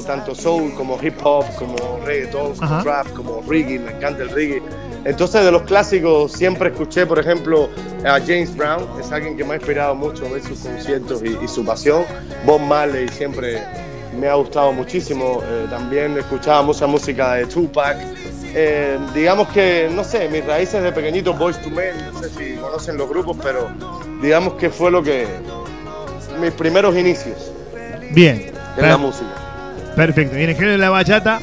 [0.05, 4.61] tanto soul como hip hop, como reggaeton, como trap, como reggae, me encanta el reggae.
[5.03, 7.69] Entonces de los clásicos siempre escuché, por ejemplo,
[8.05, 11.47] a James Brown, es alguien que me ha inspirado mucho ver sus conciertos y, y
[11.47, 12.03] su pasión.
[12.45, 13.61] Bob Marley siempre
[14.19, 15.41] me ha gustado muchísimo.
[15.43, 17.97] Eh, también escuchaba mucha música de Tupac.
[18.57, 22.55] Eh, digamos que, no sé, mis raíces de pequeñito, Boys to Men, no sé si
[22.55, 23.67] conocen los grupos, pero
[24.21, 25.27] digamos que fue lo que,
[26.39, 27.51] mis primeros inicios
[28.11, 28.53] Bien.
[28.77, 29.27] en la música.
[29.93, 30.37] Perfecto.
[30.37, 31.41] Y en el género de la bachata,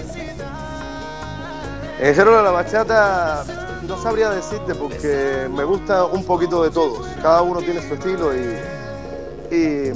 [2.01, 3.45] En el género de la bachata
[3.87, 7.07] no sabría decirte porque me gusta un poquito de todos.
[7.21, 9.93] Cada uno tiene su estilo y, y,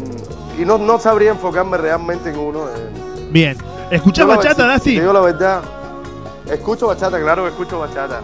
[0.60, 2.68] y no, no sabría enfocarme realmente en uno.
[2.68, 3.56] Eh, bien.
[3.90, 4.78] ¿Escuchás yo bachata?
[4.78, 5.62] Te digo la verdad.
[6.50, 8.20] Escucho bachata, claro que escucho bachata.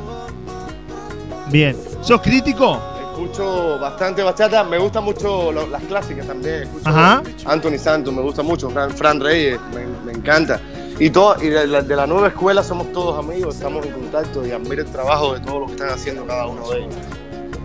[1.51, 1.77] Bien.
[2.03, 2.79] ¿Sos crítico?
[3.11, 4.65] Escucho bastante bachata.
[4.65, 6.63] Me gustan mucho lo- las clásicas también.
[6.63, 7.23] Escucho Ajá.
[7.47, 8.71] Anthony Santos, me gusta mucho.
[8.71, 10.61] Fran, Fran Reyes, me, me encanta.
[10.99, 14.47] Y, todo, y de, la, de la nueva escuela somos todos amigos, estamos en contacto
[14.47, 16.95] y admiro el trabajo de todo lo que están haciendo cada uno de ellos.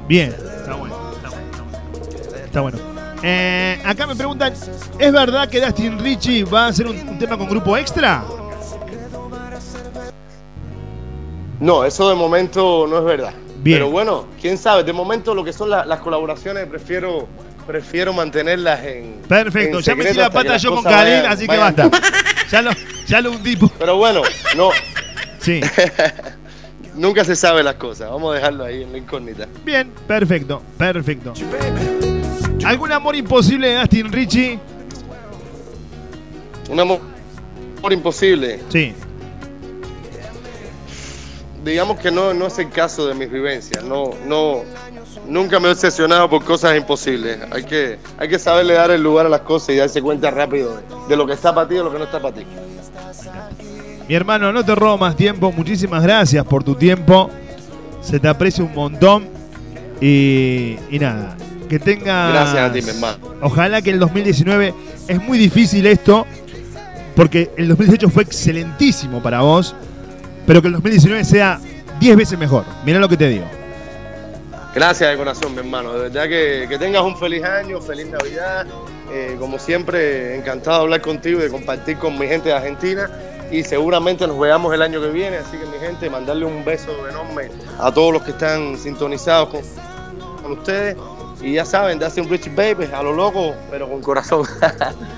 [0.07, 0.29] Bien.
[0.29, 0.95] Está bueno.
[1.15, 1.45] Está bueno.
[1.51, 1.61] Está
[2.21, 2.45] bueno.
[2.45, 2.77] Está bueno.
[3.23, 4.53] Eh, acá me preguntan,
[4.99, 8.23] ¿es verdad que Dustin Richie va a hacer un, un tema con grupo extra?
[11.59, 13.33] No, eso de momento no es verdad.
[13.59, 13.77] Bien.
[13.79, 17.27] Pero bueno, quién sabe, de momento lo que son la- las colaboraciones prefiero
[17.65, 21.57] prefiero mantenerlas en Perfecto, en ya metí la pata yo con Khalil, vayan- así que
[21.57, 21.89] basta.
[22.49, 22.71] Ya lo,
[23.05, 23.57] ya lo hundí.
[23.77, 24.21] Pero bueno,
[24.55, 24.69] no,
[25.39, 25.59] Sí.
[26.95, 28.09] nunca se sabe las cosas.
[28.09, 29.47] Vamos a dejarlo ahí en la incógnita.
[29.65, 31.33] Bien, perfecto, perfecto.
[32.65, 34.59] ¿Algún amor imposible de Dustin Richie?
[36.69, 36.99] Un amor
[37.91, 38.61] imposible.
[38.69, 38.93] Sí.
[41.67, 43.83] Digamos que no, no es el caso de mis vivencias.
[43.83, 44.63] No, no,
[45.27, 47.39] nunca me he obsesionado por cosas imposibles.
[47.51, 50.77] Hay que, hay que saberle dar el lugar a las cosas y darse cuenta rápido
[50.77, 52.45] de, de lo que está para ti y de lo que no está para ti.
[54.07, 55.51] Mi hermano, no te robo más tiempo.
[55.51, 57.29] Muchísimas gracias por tu tiempo.
[58.01, 59.27] Se te aprecia un montón.
[59.99, 61.35] Y, y nada,
[61.67, 62.31] que tengas...
[62.31, 63.17] Gracias a ti, mi hermano.
[63.41, 64.73] Ojalá que el 2019
[65.07, 66.25] es muy difícil esto,
[67.15, 69.75] porque el 2018 fue excelentísimo para vos,
[70.47, 71.59] pero que el 2019 sea
[71.99, 72.63] 10 veces mejor.
[72.85, 73.45] Mirá lo que te digo.
[74.73, 75.93] Gracias de corazón, mi hermano.
[75.93, 78.65] De verdad que, que tengas un feliz año, feliz Navidad.
[79.11, 83.09] Eh, como siempre, encantado de hablar contigo y de compartir con mi gente de Argentina.
[83.51, 85.37] Y seguramente nos veamos el año que viene.
[85.37, 89.61] Así que, mi gente, mandarle un beso enorme a todos los que están sintonizados con,
[90.41, 90.95] con ustedes.
[91.41, 94.45] Y ya saben, darse un Richie Baby a lo loco, pero con corazón.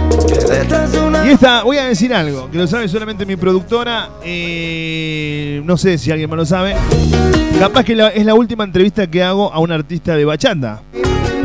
[1.25, 5.97] Y esta, voy a decir algo, que lo sabe solamente mi productora, eh, no sé
[5.97, 6.75] si alguien más lo sabe.
[7.59, 10.81] Capaz que la- es la última entrevista que hago a un artista de bachata.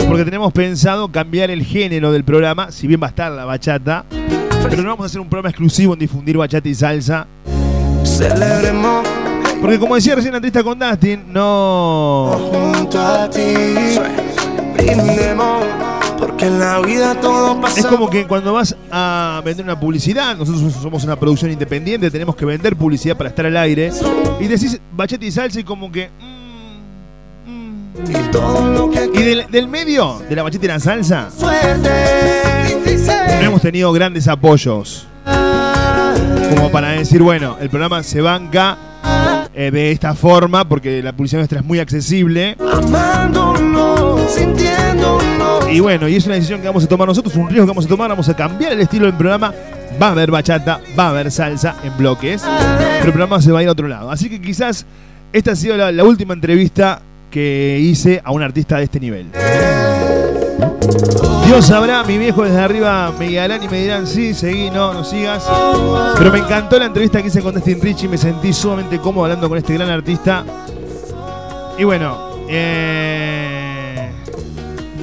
[0.06, 4.04] Porque tenemos pensado cambiar el género del programa, si bien va a estar la bachata.
[4.68, 7.26] Pero no vamos a hacer un programa exclusivo en difundir bachata y salsa.
[8.04, 9.06] Celebremos
[9.60, 12.50] Porque como decía recién la entrevista con Dustin, no...
[12.50, 13.40] junto a ti.
[14.74, 15.64] Brindemos,
[16.20, 17.80] porque en la vida todo pasa.
[17.80, 22.36] Es como que cuando vas a vender una publicidad, nosotros somos una producción independiente, tenemos
[22.36, 23.90] que vender publicidad para estar al aire.
[24.38, 26.10] Y decís bachata y salsa y como que...
[27.46, 28.10] mm, mm.
[28.10, 31.90] Y todo lo que Y del, del medio de la bachata y la salsa, suerte.
[33.40, 35.06] no hemos tenido grandes apoyos.
[36.54, 38.76] Como para decir, bueno, el programa se banca
[39.60, 42.56] eh, de esta forma porque la publicidad nuestra es muy accesible.
[42.58, 45.70] Amándonos, sintiéndonos.
[45.70, 47.84] Y bueno, y es una decisión que vamos a tomar nosotros, un riesgo que vamos
[47.84, 49.52] a tomar, vamos a cambiar el estilo del programa.
[50.00, 53.58] Va a haber bachata, va a haber salsa en bloques, pero el programa se va
[53.58, 54.10] a ir a otro lado.
[54.10, 54.86] Así que quizás
[55.30, 59.26] esta ha sido la, la última entrevista que hice a un artista de este nivel.
[61.46, 65.04] Dios sabrá, mi viejo desde arriba me guiarán y me dirán, sí, seguí, no, no
[65.04, 65.44] sigas.
[66.16, 69.24] Pero me encantó la entrevista que hice con Dustin Rich y me sentí sumamente cómodo
[69.24, 70.44] hablando con este gran artista.
[71.76, 74.10] Y bueno, eh,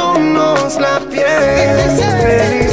[0.02, 2.71] dejándonos la piel.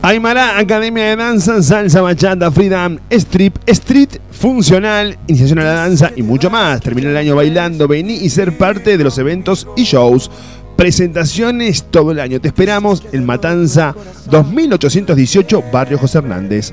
[0.00, 6.22] Aymara, Academia de Danza, Salsa, Bachata, Freedom, Strip, Street, Funcional, Iniciación a la Danza y
[6.22, 6.80] mucho más.
[6.80, 10.30] Termina el año bailando, vení y ser parte de los eventos y shows.
[10.76, 12.40] Presentaciones todo el año.
[12.40, 13.94] Te esperamos en Matanza
[14.30, 16.72] 2818, Barrio José Hernández.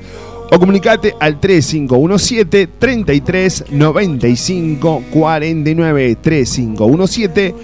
[0.52, 7.54] O comunicate al 3517 33 95 49 3517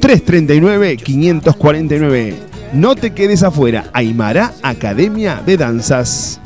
[0.00, 3.90] 339 549 no te quedes afuera.
[3.92, 6.40] Aymara Academia de Danzas.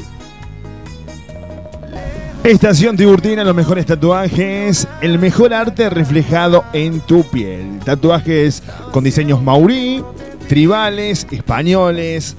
[2.47, 7.81] Estación Tiburtina, los mejores tatuajes, el mejor arte reflejado en tu piel.
[7.85, 10.05] Tatuajes con diseños maurí,
[10.49, 12.37] tribales, españoles,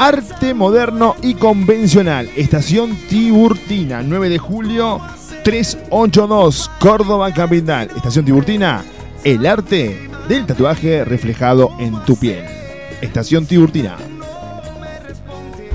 [0.00, 2.28] arte moderno y convencional.
[2.34, 5.00] Estación Tiburtina, 9 de julio
[5.44, 7.88] 382, Córdoba Capital.
[7.94, 8.82] Estación Tiburtina,
[9.22, 9.96] el arte
[10.28, 12.44] del tatuaje reflejado en tu piel.
[13.00, 13.96] Estación Tiburtina.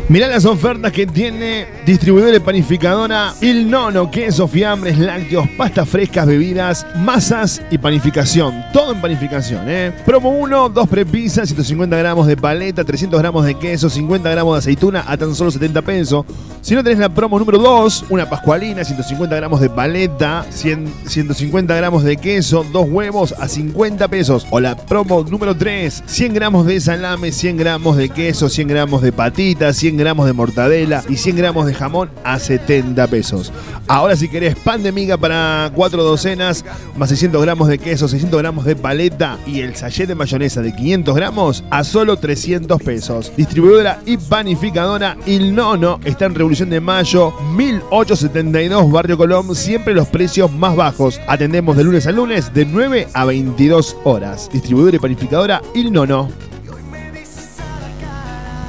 [0.08, 6.28] Mirá las ofertas que tiene distribuidor y panificadora Il Nono, queso, fiambres, lácteos, pastas frescas,
[6.28, 8.64] bebidas, masas y panificación.
[8.72, 9.91] Todo en panificación, ¿eh?
[10.06, 14.60] Promo 1, 2 prepisas, 150 gramos de paleta, 300 gramos de queso, 50 gramos de
[14.60, 16.24] aceituna a tan solo 70 pesos.
[16.62, 21.76] Si no tenés la promo número 2, una pascualina, 150 gramos de paleta, 100, 150
[21.76, 24.45] gramos de queso, dos huevos a 50 pesos.
[24.51, 29.01] O la promo número 3, 100 gramos de salame, 100 gramos de queso, 100 gramos
[29.01, 33.51] de patitas, 100 gramos de mortadela y 100 gramos de jamón a 70 pesos.
[33.87, 36.65] Ahora si querés pan de miga para 4 docenas,
[36.95, 40.75] más 600 gramos de queso, 600 gramos de paleta y el sachet de mayonesa de
[40.75, 43.31] 500 gramos a solo 300 pesos.
[43.35, 50.07] Distribuidora y panificadora Il Nono está en Revolución de Mayo 1872 Barrio Colón, siempre los
[50.07, 51.19] precios más bajos.
[51.27, 54.49] Atendemos de lunes a lunes de 9 a 22 horas.
[54.51, 56.55] Distribuidora y panificadora Il Nono.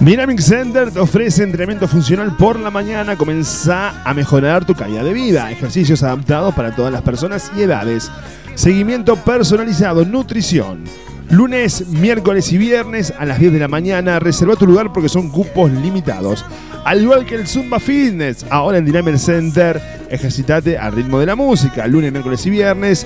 [0.01, 3.17] Dynamic Center te ofrece entrenamiento funcional por la mañana.
[3.17, 5.51] Comenzá a mejorar tu calidad de vida.
[5.51, 8.11] Ejercicios adaptados para todas las personas y edades.
[8.55, 10.85] Seguimiento personalizado, nutrición.
[11.31, 14.21] Lunes, miércoles y viernes a las 10 de la mañana.
[14.21, 16.45] Reserva tu lugar porque son cupos limitados.
[16.85, 21.35] Al igual que el Zumba Fitness, ahora en Dynamic Center, ejercitate al ritmo de la
[21.35, 21.85] música.
[21.89, 23.05] Lunes, miércoles y viernes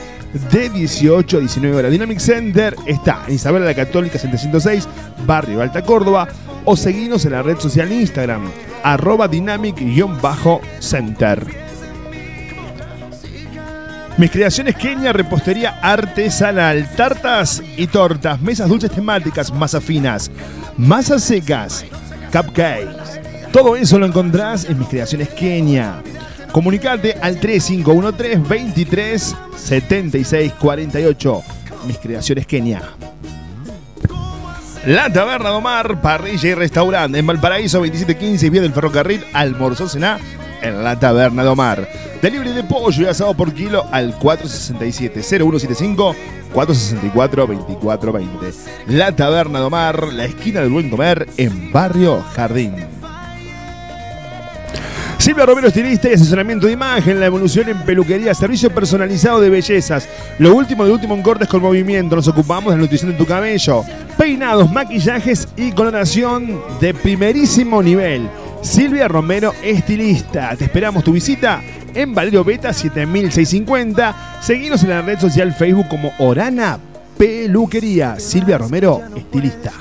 [0.52, 1.90] de 18 a 19 horas.
[1.90, 4.86] Dynamic Center está en Isabela la Católica 706,
[5.26, 6.28] Barrio Alta Córdoba
[6.66, 8.42] o seguinos en la red social Instagram,
[8.82, 11.69] arroba dynamic-center.
[14.20, 20.30] Mis creaciones Kenia, repostería artesanal, tartas y tortas, mesas dulces temáticas, masas finas,
[20.76, 21.86] masas secas,
[22.30, 23.18] cupcakes.
[23.50, 26.02] Todo eso lo encontrás en mis creaciones Kenia.
[26.52, 31.42] Comunicate al 3513 23 76 48.
[31.86, 32.82] Mis creaciones Kenia.
[34.84, 40.18] La Taberna Domar, parrilla y restaurante en Valparaíso 2715 vía del ferrocarril, almorzó cená
[40.62, 41.88] en la Taberna Domar.
[42.22, 46.14] Delivery de pollo y asado por kilo al 467-0175
[46.54, 48.54] 464-2420.
[48.88, 52.74] La Taberna Domar, la esquina del buen comer en Barrio Jardín.
[55.18, 60.08] Silvia Romero, estilista y asesoramiento de imagen, la evolución en peluquería, servicio personalizado de bellezas.
[60.38, 62.16] Lo último de último en cortes con movimiento.
[62.16, 63.84] Nos ocupamos de la nutrición de tu cabello.
[64.16, 68.30] Peinados, maquillajes y coloración de primerísimo nivel.
[68.62, 70.54] Silvia Romero, estilista.
[70.56, 71.62] Te esperamos tu visita
[71.94, 74.38] en Valerio Beta 7650.
[74.42, 76.78] Seguinos en la red social Facebook como Orana
[77.16, 78.20] Peluquería.
[78.20, 79.72] Silvia Romero, estilista.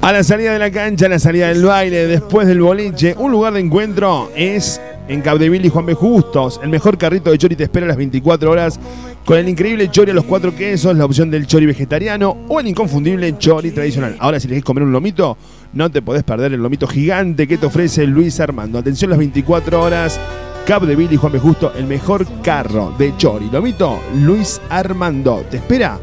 [0.00, 3.30] A la salida de la cancha, a la salida del baile, después del boliche, un
[3.30, 5.94] lugar de encuentro es en Capdeville y Juan B.
[5.94, 6.60] Justos.
[6.62, 8.80] El mejor carrito de chori te espera a las 24 horas
[9.24, 12.66] con el increíble chori a los cuatro quesos, la opción del chori vegetariano o el
[12.66, 14.16] inconfundible chori tradicional.
[14.18, 15.36] Ahora, si elegís comer un lomito,
[15.72, 18.78] no te podés perder el lomito gigante que te ofrece Luis Armando.
[18.78, 20.18] Atención las 24 horas.
[20.66, 21.38] Capdeville y Juan B.
[21.38, 23.48] Justo, el mejor carro de chori.
[23.50, 25.44] Lomito, Luis Armando.
[25.50, 25.98] Te espera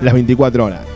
[0.00, 0.92] las 24 horas.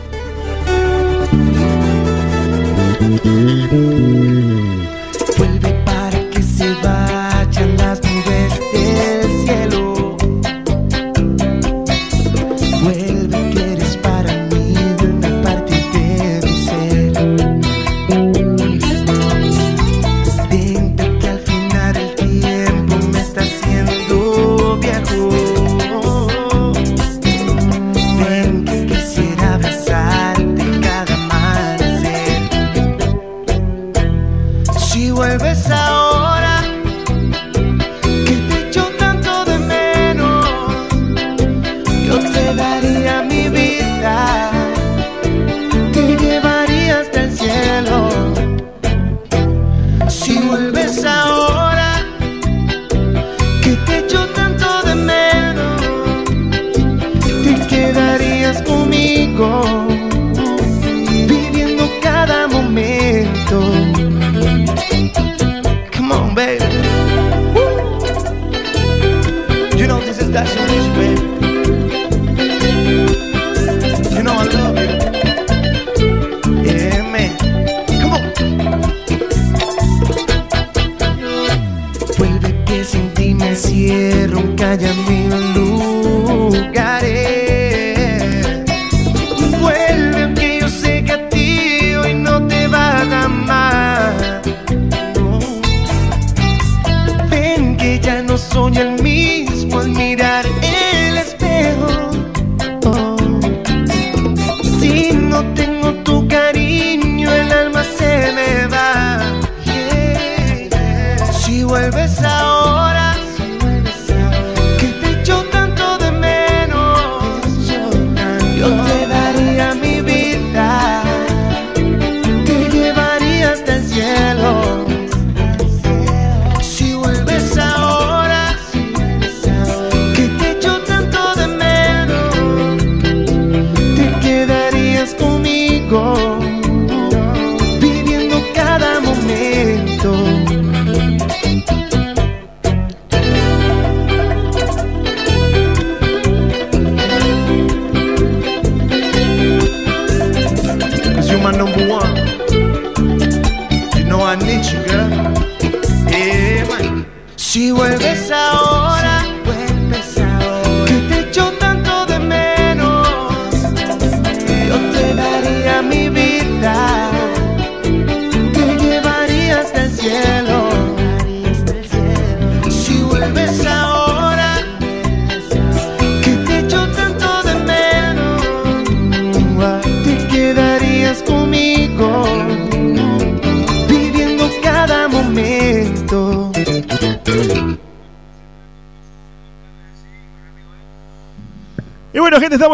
[34.97, 36.36] Si vuelves ahora.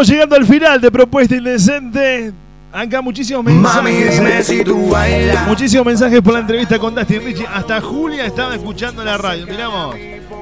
[0.04, 2.34] Estamos llegando al final de Propuesta Indecente.
[2.72, 4.20] Acá muchísimos mensajes.
[4.50, 5.36] ¿eh?
[5.48, 7.46] Muchísimos mensajes por la entrevista con Dustin Richie.
[7.46, 9.46] Hasta Julia estaba escuchando la radio.
[9.46, 9.96] Miramos.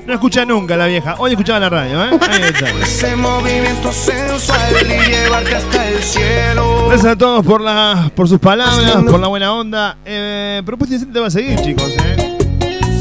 [0.08, 1.16] No escucha nunca la vieja.
[1.20, 2.20] Hoy escuchaba la radio, ¿eh?
[2.30, 2.70] Ahí está.
[2.82, 6.88] Ese movimiento sensual y llevarte hasta el cielo.
[6.88, 9.98] Gracias a todos por, la, por sus palabras, por la buena onda.
[10.06, 12.41] Eh, Propuesta Indecente va a seguir, chicos, ¿eh?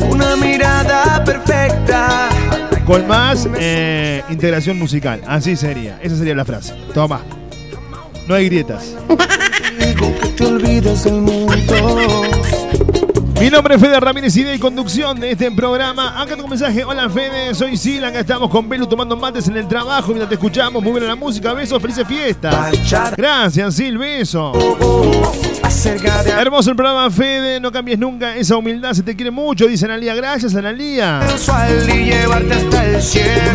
[0.00, 2.28] Una mirada perfecta.
[2.86, 5.20] Con más eh, integración musical.
[5.26, 5.98] Así sería.
[6.02, 6.74] Esa sería la frase.
[6.94, 7.22] Toma.
[8.26, 8.96] No hay grietas.
[9.78, 12.22] Digo que te olvides del mundo.
[13.40, 16.20] Mi nombre es Fede Ramírez, y conducción de este programa.
[16.20, 16.84] Acá tu mensaje.
[16.84, 18.04] Hola Fede, soy Sil.
[18.04, 20.82] Acá estamos con Belu tomando mates en el trabajo mientras te escuchamos.
[20.82, 21.54] Muy buena la música.
[21.54, 22.70] Besos, felices fiestas.
[23.16, 23.96] Gracias, Sil.
[23.96, 24.52] Beso.
[25.62, 27.60] Acércate a Hermoso el programa, Fede.
[27.60, 28.92] No cambies nunca esa humildad.
[28.92, 30.14] Se te quiere mucho, dice Analía.
[30.14, 31.22] Gracias, Analía.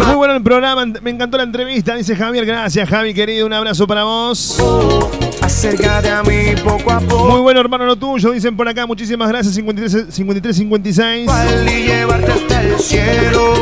[0.04, 0.86] Muy bueno el programa.
[1.04, 2.46] Me encantó la entrevista, dice Javier.
[2.48, 3.46] Gracias, Javi, querido.
[3.46, 4.58] Un abrazo para vos.
[5.42, 7.30] Acércate a mí poco a poco.
[7.30, 8.32] Muy bueno, hermano, lo tuyo.
[8.32, 8.88] Dicen por acá.
[8.88, 9.56] Muchísimas gracias.
[9.76, 11.30] 53, 53 56.
[11.68, 13.54] y llevarte hasta el cielo.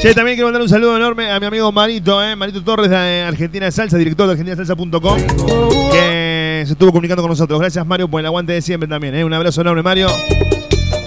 [0.00, 3.22] Che, también quiero mandar un saludo enorme a mi amigo Marito, eh, Marito Torres de
[3.22, 5.16] Argentina de Salsa, director de argentinasalsa.com,
[5.92, 7.60] que se estuvo comunicando con nosotros.
[7.60, 9.14] Gracias, Mario, por el aguante de siempre también.
[9.14, 9.24] Eh.
[9.24, 10.08] Un abrazo enorme, Mario.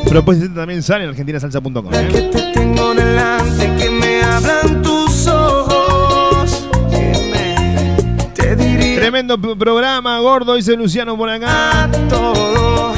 [0.08, 1.90] Propuesta también sale en argentinasalsa.com.
[1.90, 2.30] Que Eh.
[2.32, 6.66] te tengo delante, que me hablan tus ojos.
[6.90, 7.98] Dime,
[8.34, 11.90] te diría Tremendo programa, gordo, dice Luciano por acá.
[12.08, 12.94] todo.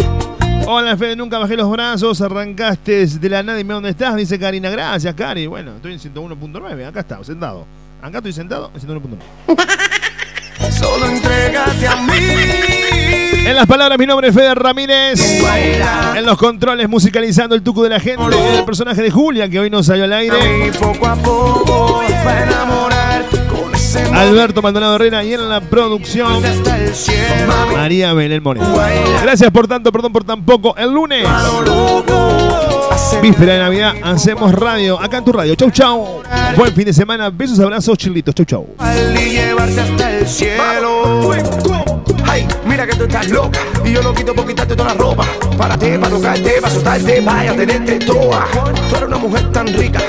[0.69, 4.37] Hola, Fede, nunca bajé los brazos, arrancaste de la nada y me dónde estás, dice
[4.37, 4.69] Karina.
[4.69, 5.47] Gracias, Cari.
[5.47, 7.65] Bueno, estoy en 101.9, acá está, sentado.
[8.01, 9.17] Acá estoy sentado en 101.9.
[10.77, 12.17] Solo entrégate a mí.
[13.45, 15.41] En las palabras, mi nombre es Fede Ramírez.
[15.41, 16.15] Baila.
[16.17, 18.25] En los controles, musicalizando el tuco de la gente.
[18.57, 20.65] El personaje de Julia, que hoy no salió al aire.
[20.65, 22.96] mí poco a poco va a enamorar
[23.95, 26.41] Alberto Maldonado Herrera y en la producción,
[27.73, 28.67] María Belén Moreno.
[29.21, 30.75] Gracias por tanto, perdón por tan poco.
[30.77, 31.27] El lunes,
[33.21, 34.99] víspera de Navidad, hacemos radio.
[34.99, 35.55] Acá en tu radio.
[35.55, 36.21] Chau, chau.
[36.57, 37.29] Buen fin de semana.
[37.29, 38.35] Besos, abrazos, chilitos.
[38.35, 38.67] Chau, chau.
[38.81, 41.31] el cielo.
[42.65, 45.25] Mira que tú estás loca y yo lo quito por quitarte toda la ropa.
[45.57, 48.45] Para ti, para tocarte, para soltarte, vaya tenerte toda.
[48.89, 49.99] Tú eres una mujer tan rica,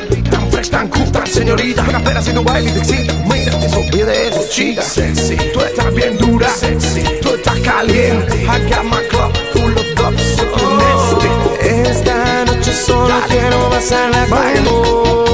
[0.58, 1.84] fresh, tan cool, tan señorita.
[1.88, 3.12] Una espera si no baila y te excita.
[3.24, 3.68] Mira, te
[4.04, 4.82] de eso, chica.
[4.82, 6.48] Sexy, tú estás bien dura.
[6.48, 8.42] Sexy, tú estás caliente.
[8.42, 10.44] I got my club full of love, so
[10.78, 11.28] nasty.
[11.60, 15.24] Esta noche solo quiero pasarla contigo.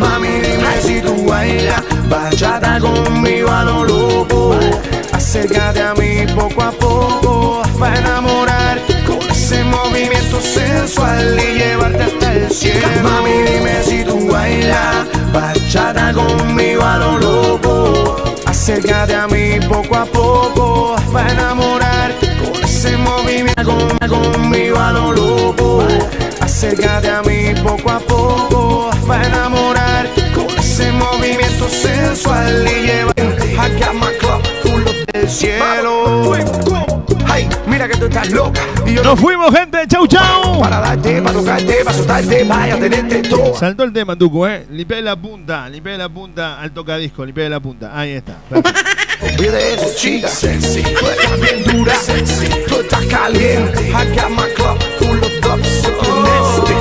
[0.00, 4.56] Mami, dime si tú bailas bachata conmigo a lo loco.
[5.12, 10.19] Acércate a mí poco a poco para enamorar con ese movimiento
[10.90, 12.86] sensual y llevarte hasta el cielo.
[13.02, 18.16] Mami, dime si tú bailas bachata conmigo a lo loco.
[18.46, 22.12] Acércate a mí poco a poco para enamorar
[22.42, 25.84] con ese movimiento con- conmigo a lo loco.
[26.40, 34.16] Acércate a mí poco a poco para enamorar con ese movimiento sensual y llevarte my
[34.18, 36.99] club full of del cielo.
[37.90, 39.78] Que tú estás loca y yo no Nos fuimos, gente.
[39.88, 40.60] Chau, chau.
[40.60, 43.56] para darte, para tocarte, para soltarte, vaya tenerte todo.
[43.56, 44.66] Saltó el tema, Tuco, ¿eh?
[44.70, 47.98] Limpié la punta, limpié la punta al tocadisco, limpié la punta.
[47.98, 48.36] Ahí está.
[49.22, 50.28] Olvide de eso, chica.
[50.28, 51.94] Sexy, tú estás bien dura.
[51.96, 53.88] Sexy, tú estás caliente.
[53.88, 55.90] I got my club full of love, so
[56.22, 56.74] nasty.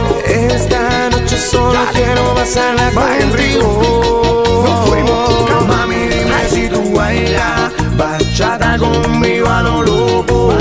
[0.53, 4.64] Esta noche solo quiero pasarla contigo.
[4.64, 7.72] Nos fuimos, mami, dime si tú bailas.
[7.97, 10.55] Bachata conmigo a lo loco.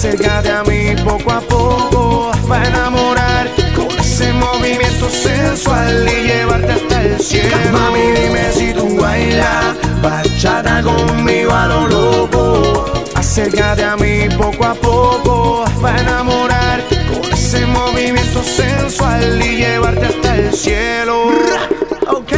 [0.00, 7.02] Acércate a mí poco a poco para enamorar con ese movimiento sensual y llevarte hasta
[7.02, 7.54] el cielo.
[7.70, 12.90] Mami, dime si tú bailas bachata conmigo a lo loco.
[13.14, 16.82] Acércate a mí poco a poco para enamorar
[17.12, 21.26] con ese movimiento sensual y llevarte hasta el cielo.
[22.08, 22.32] Ok,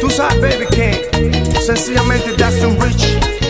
[0.00, 3.43] tú sabes, baby, que sencillamente Justin Rich,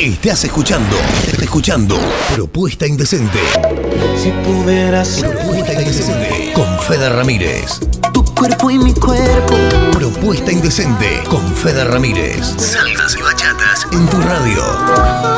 [0.00, 0.96] Estás escuchando,
[1.42, 1.98] escuchando
[2.32, 3.40] Propuesta Indecente.
[4.16, 7.80] Si pudieras Propuesta Indecente con Fede Ramírez.
[8.14, 9.56] tu cuerpo y mi cuerpo.
[9.92, 12.46] Propuesta Indecente con Fede Ramírez.
[12.58, 15.37] Salsas y bachatas en tu radio.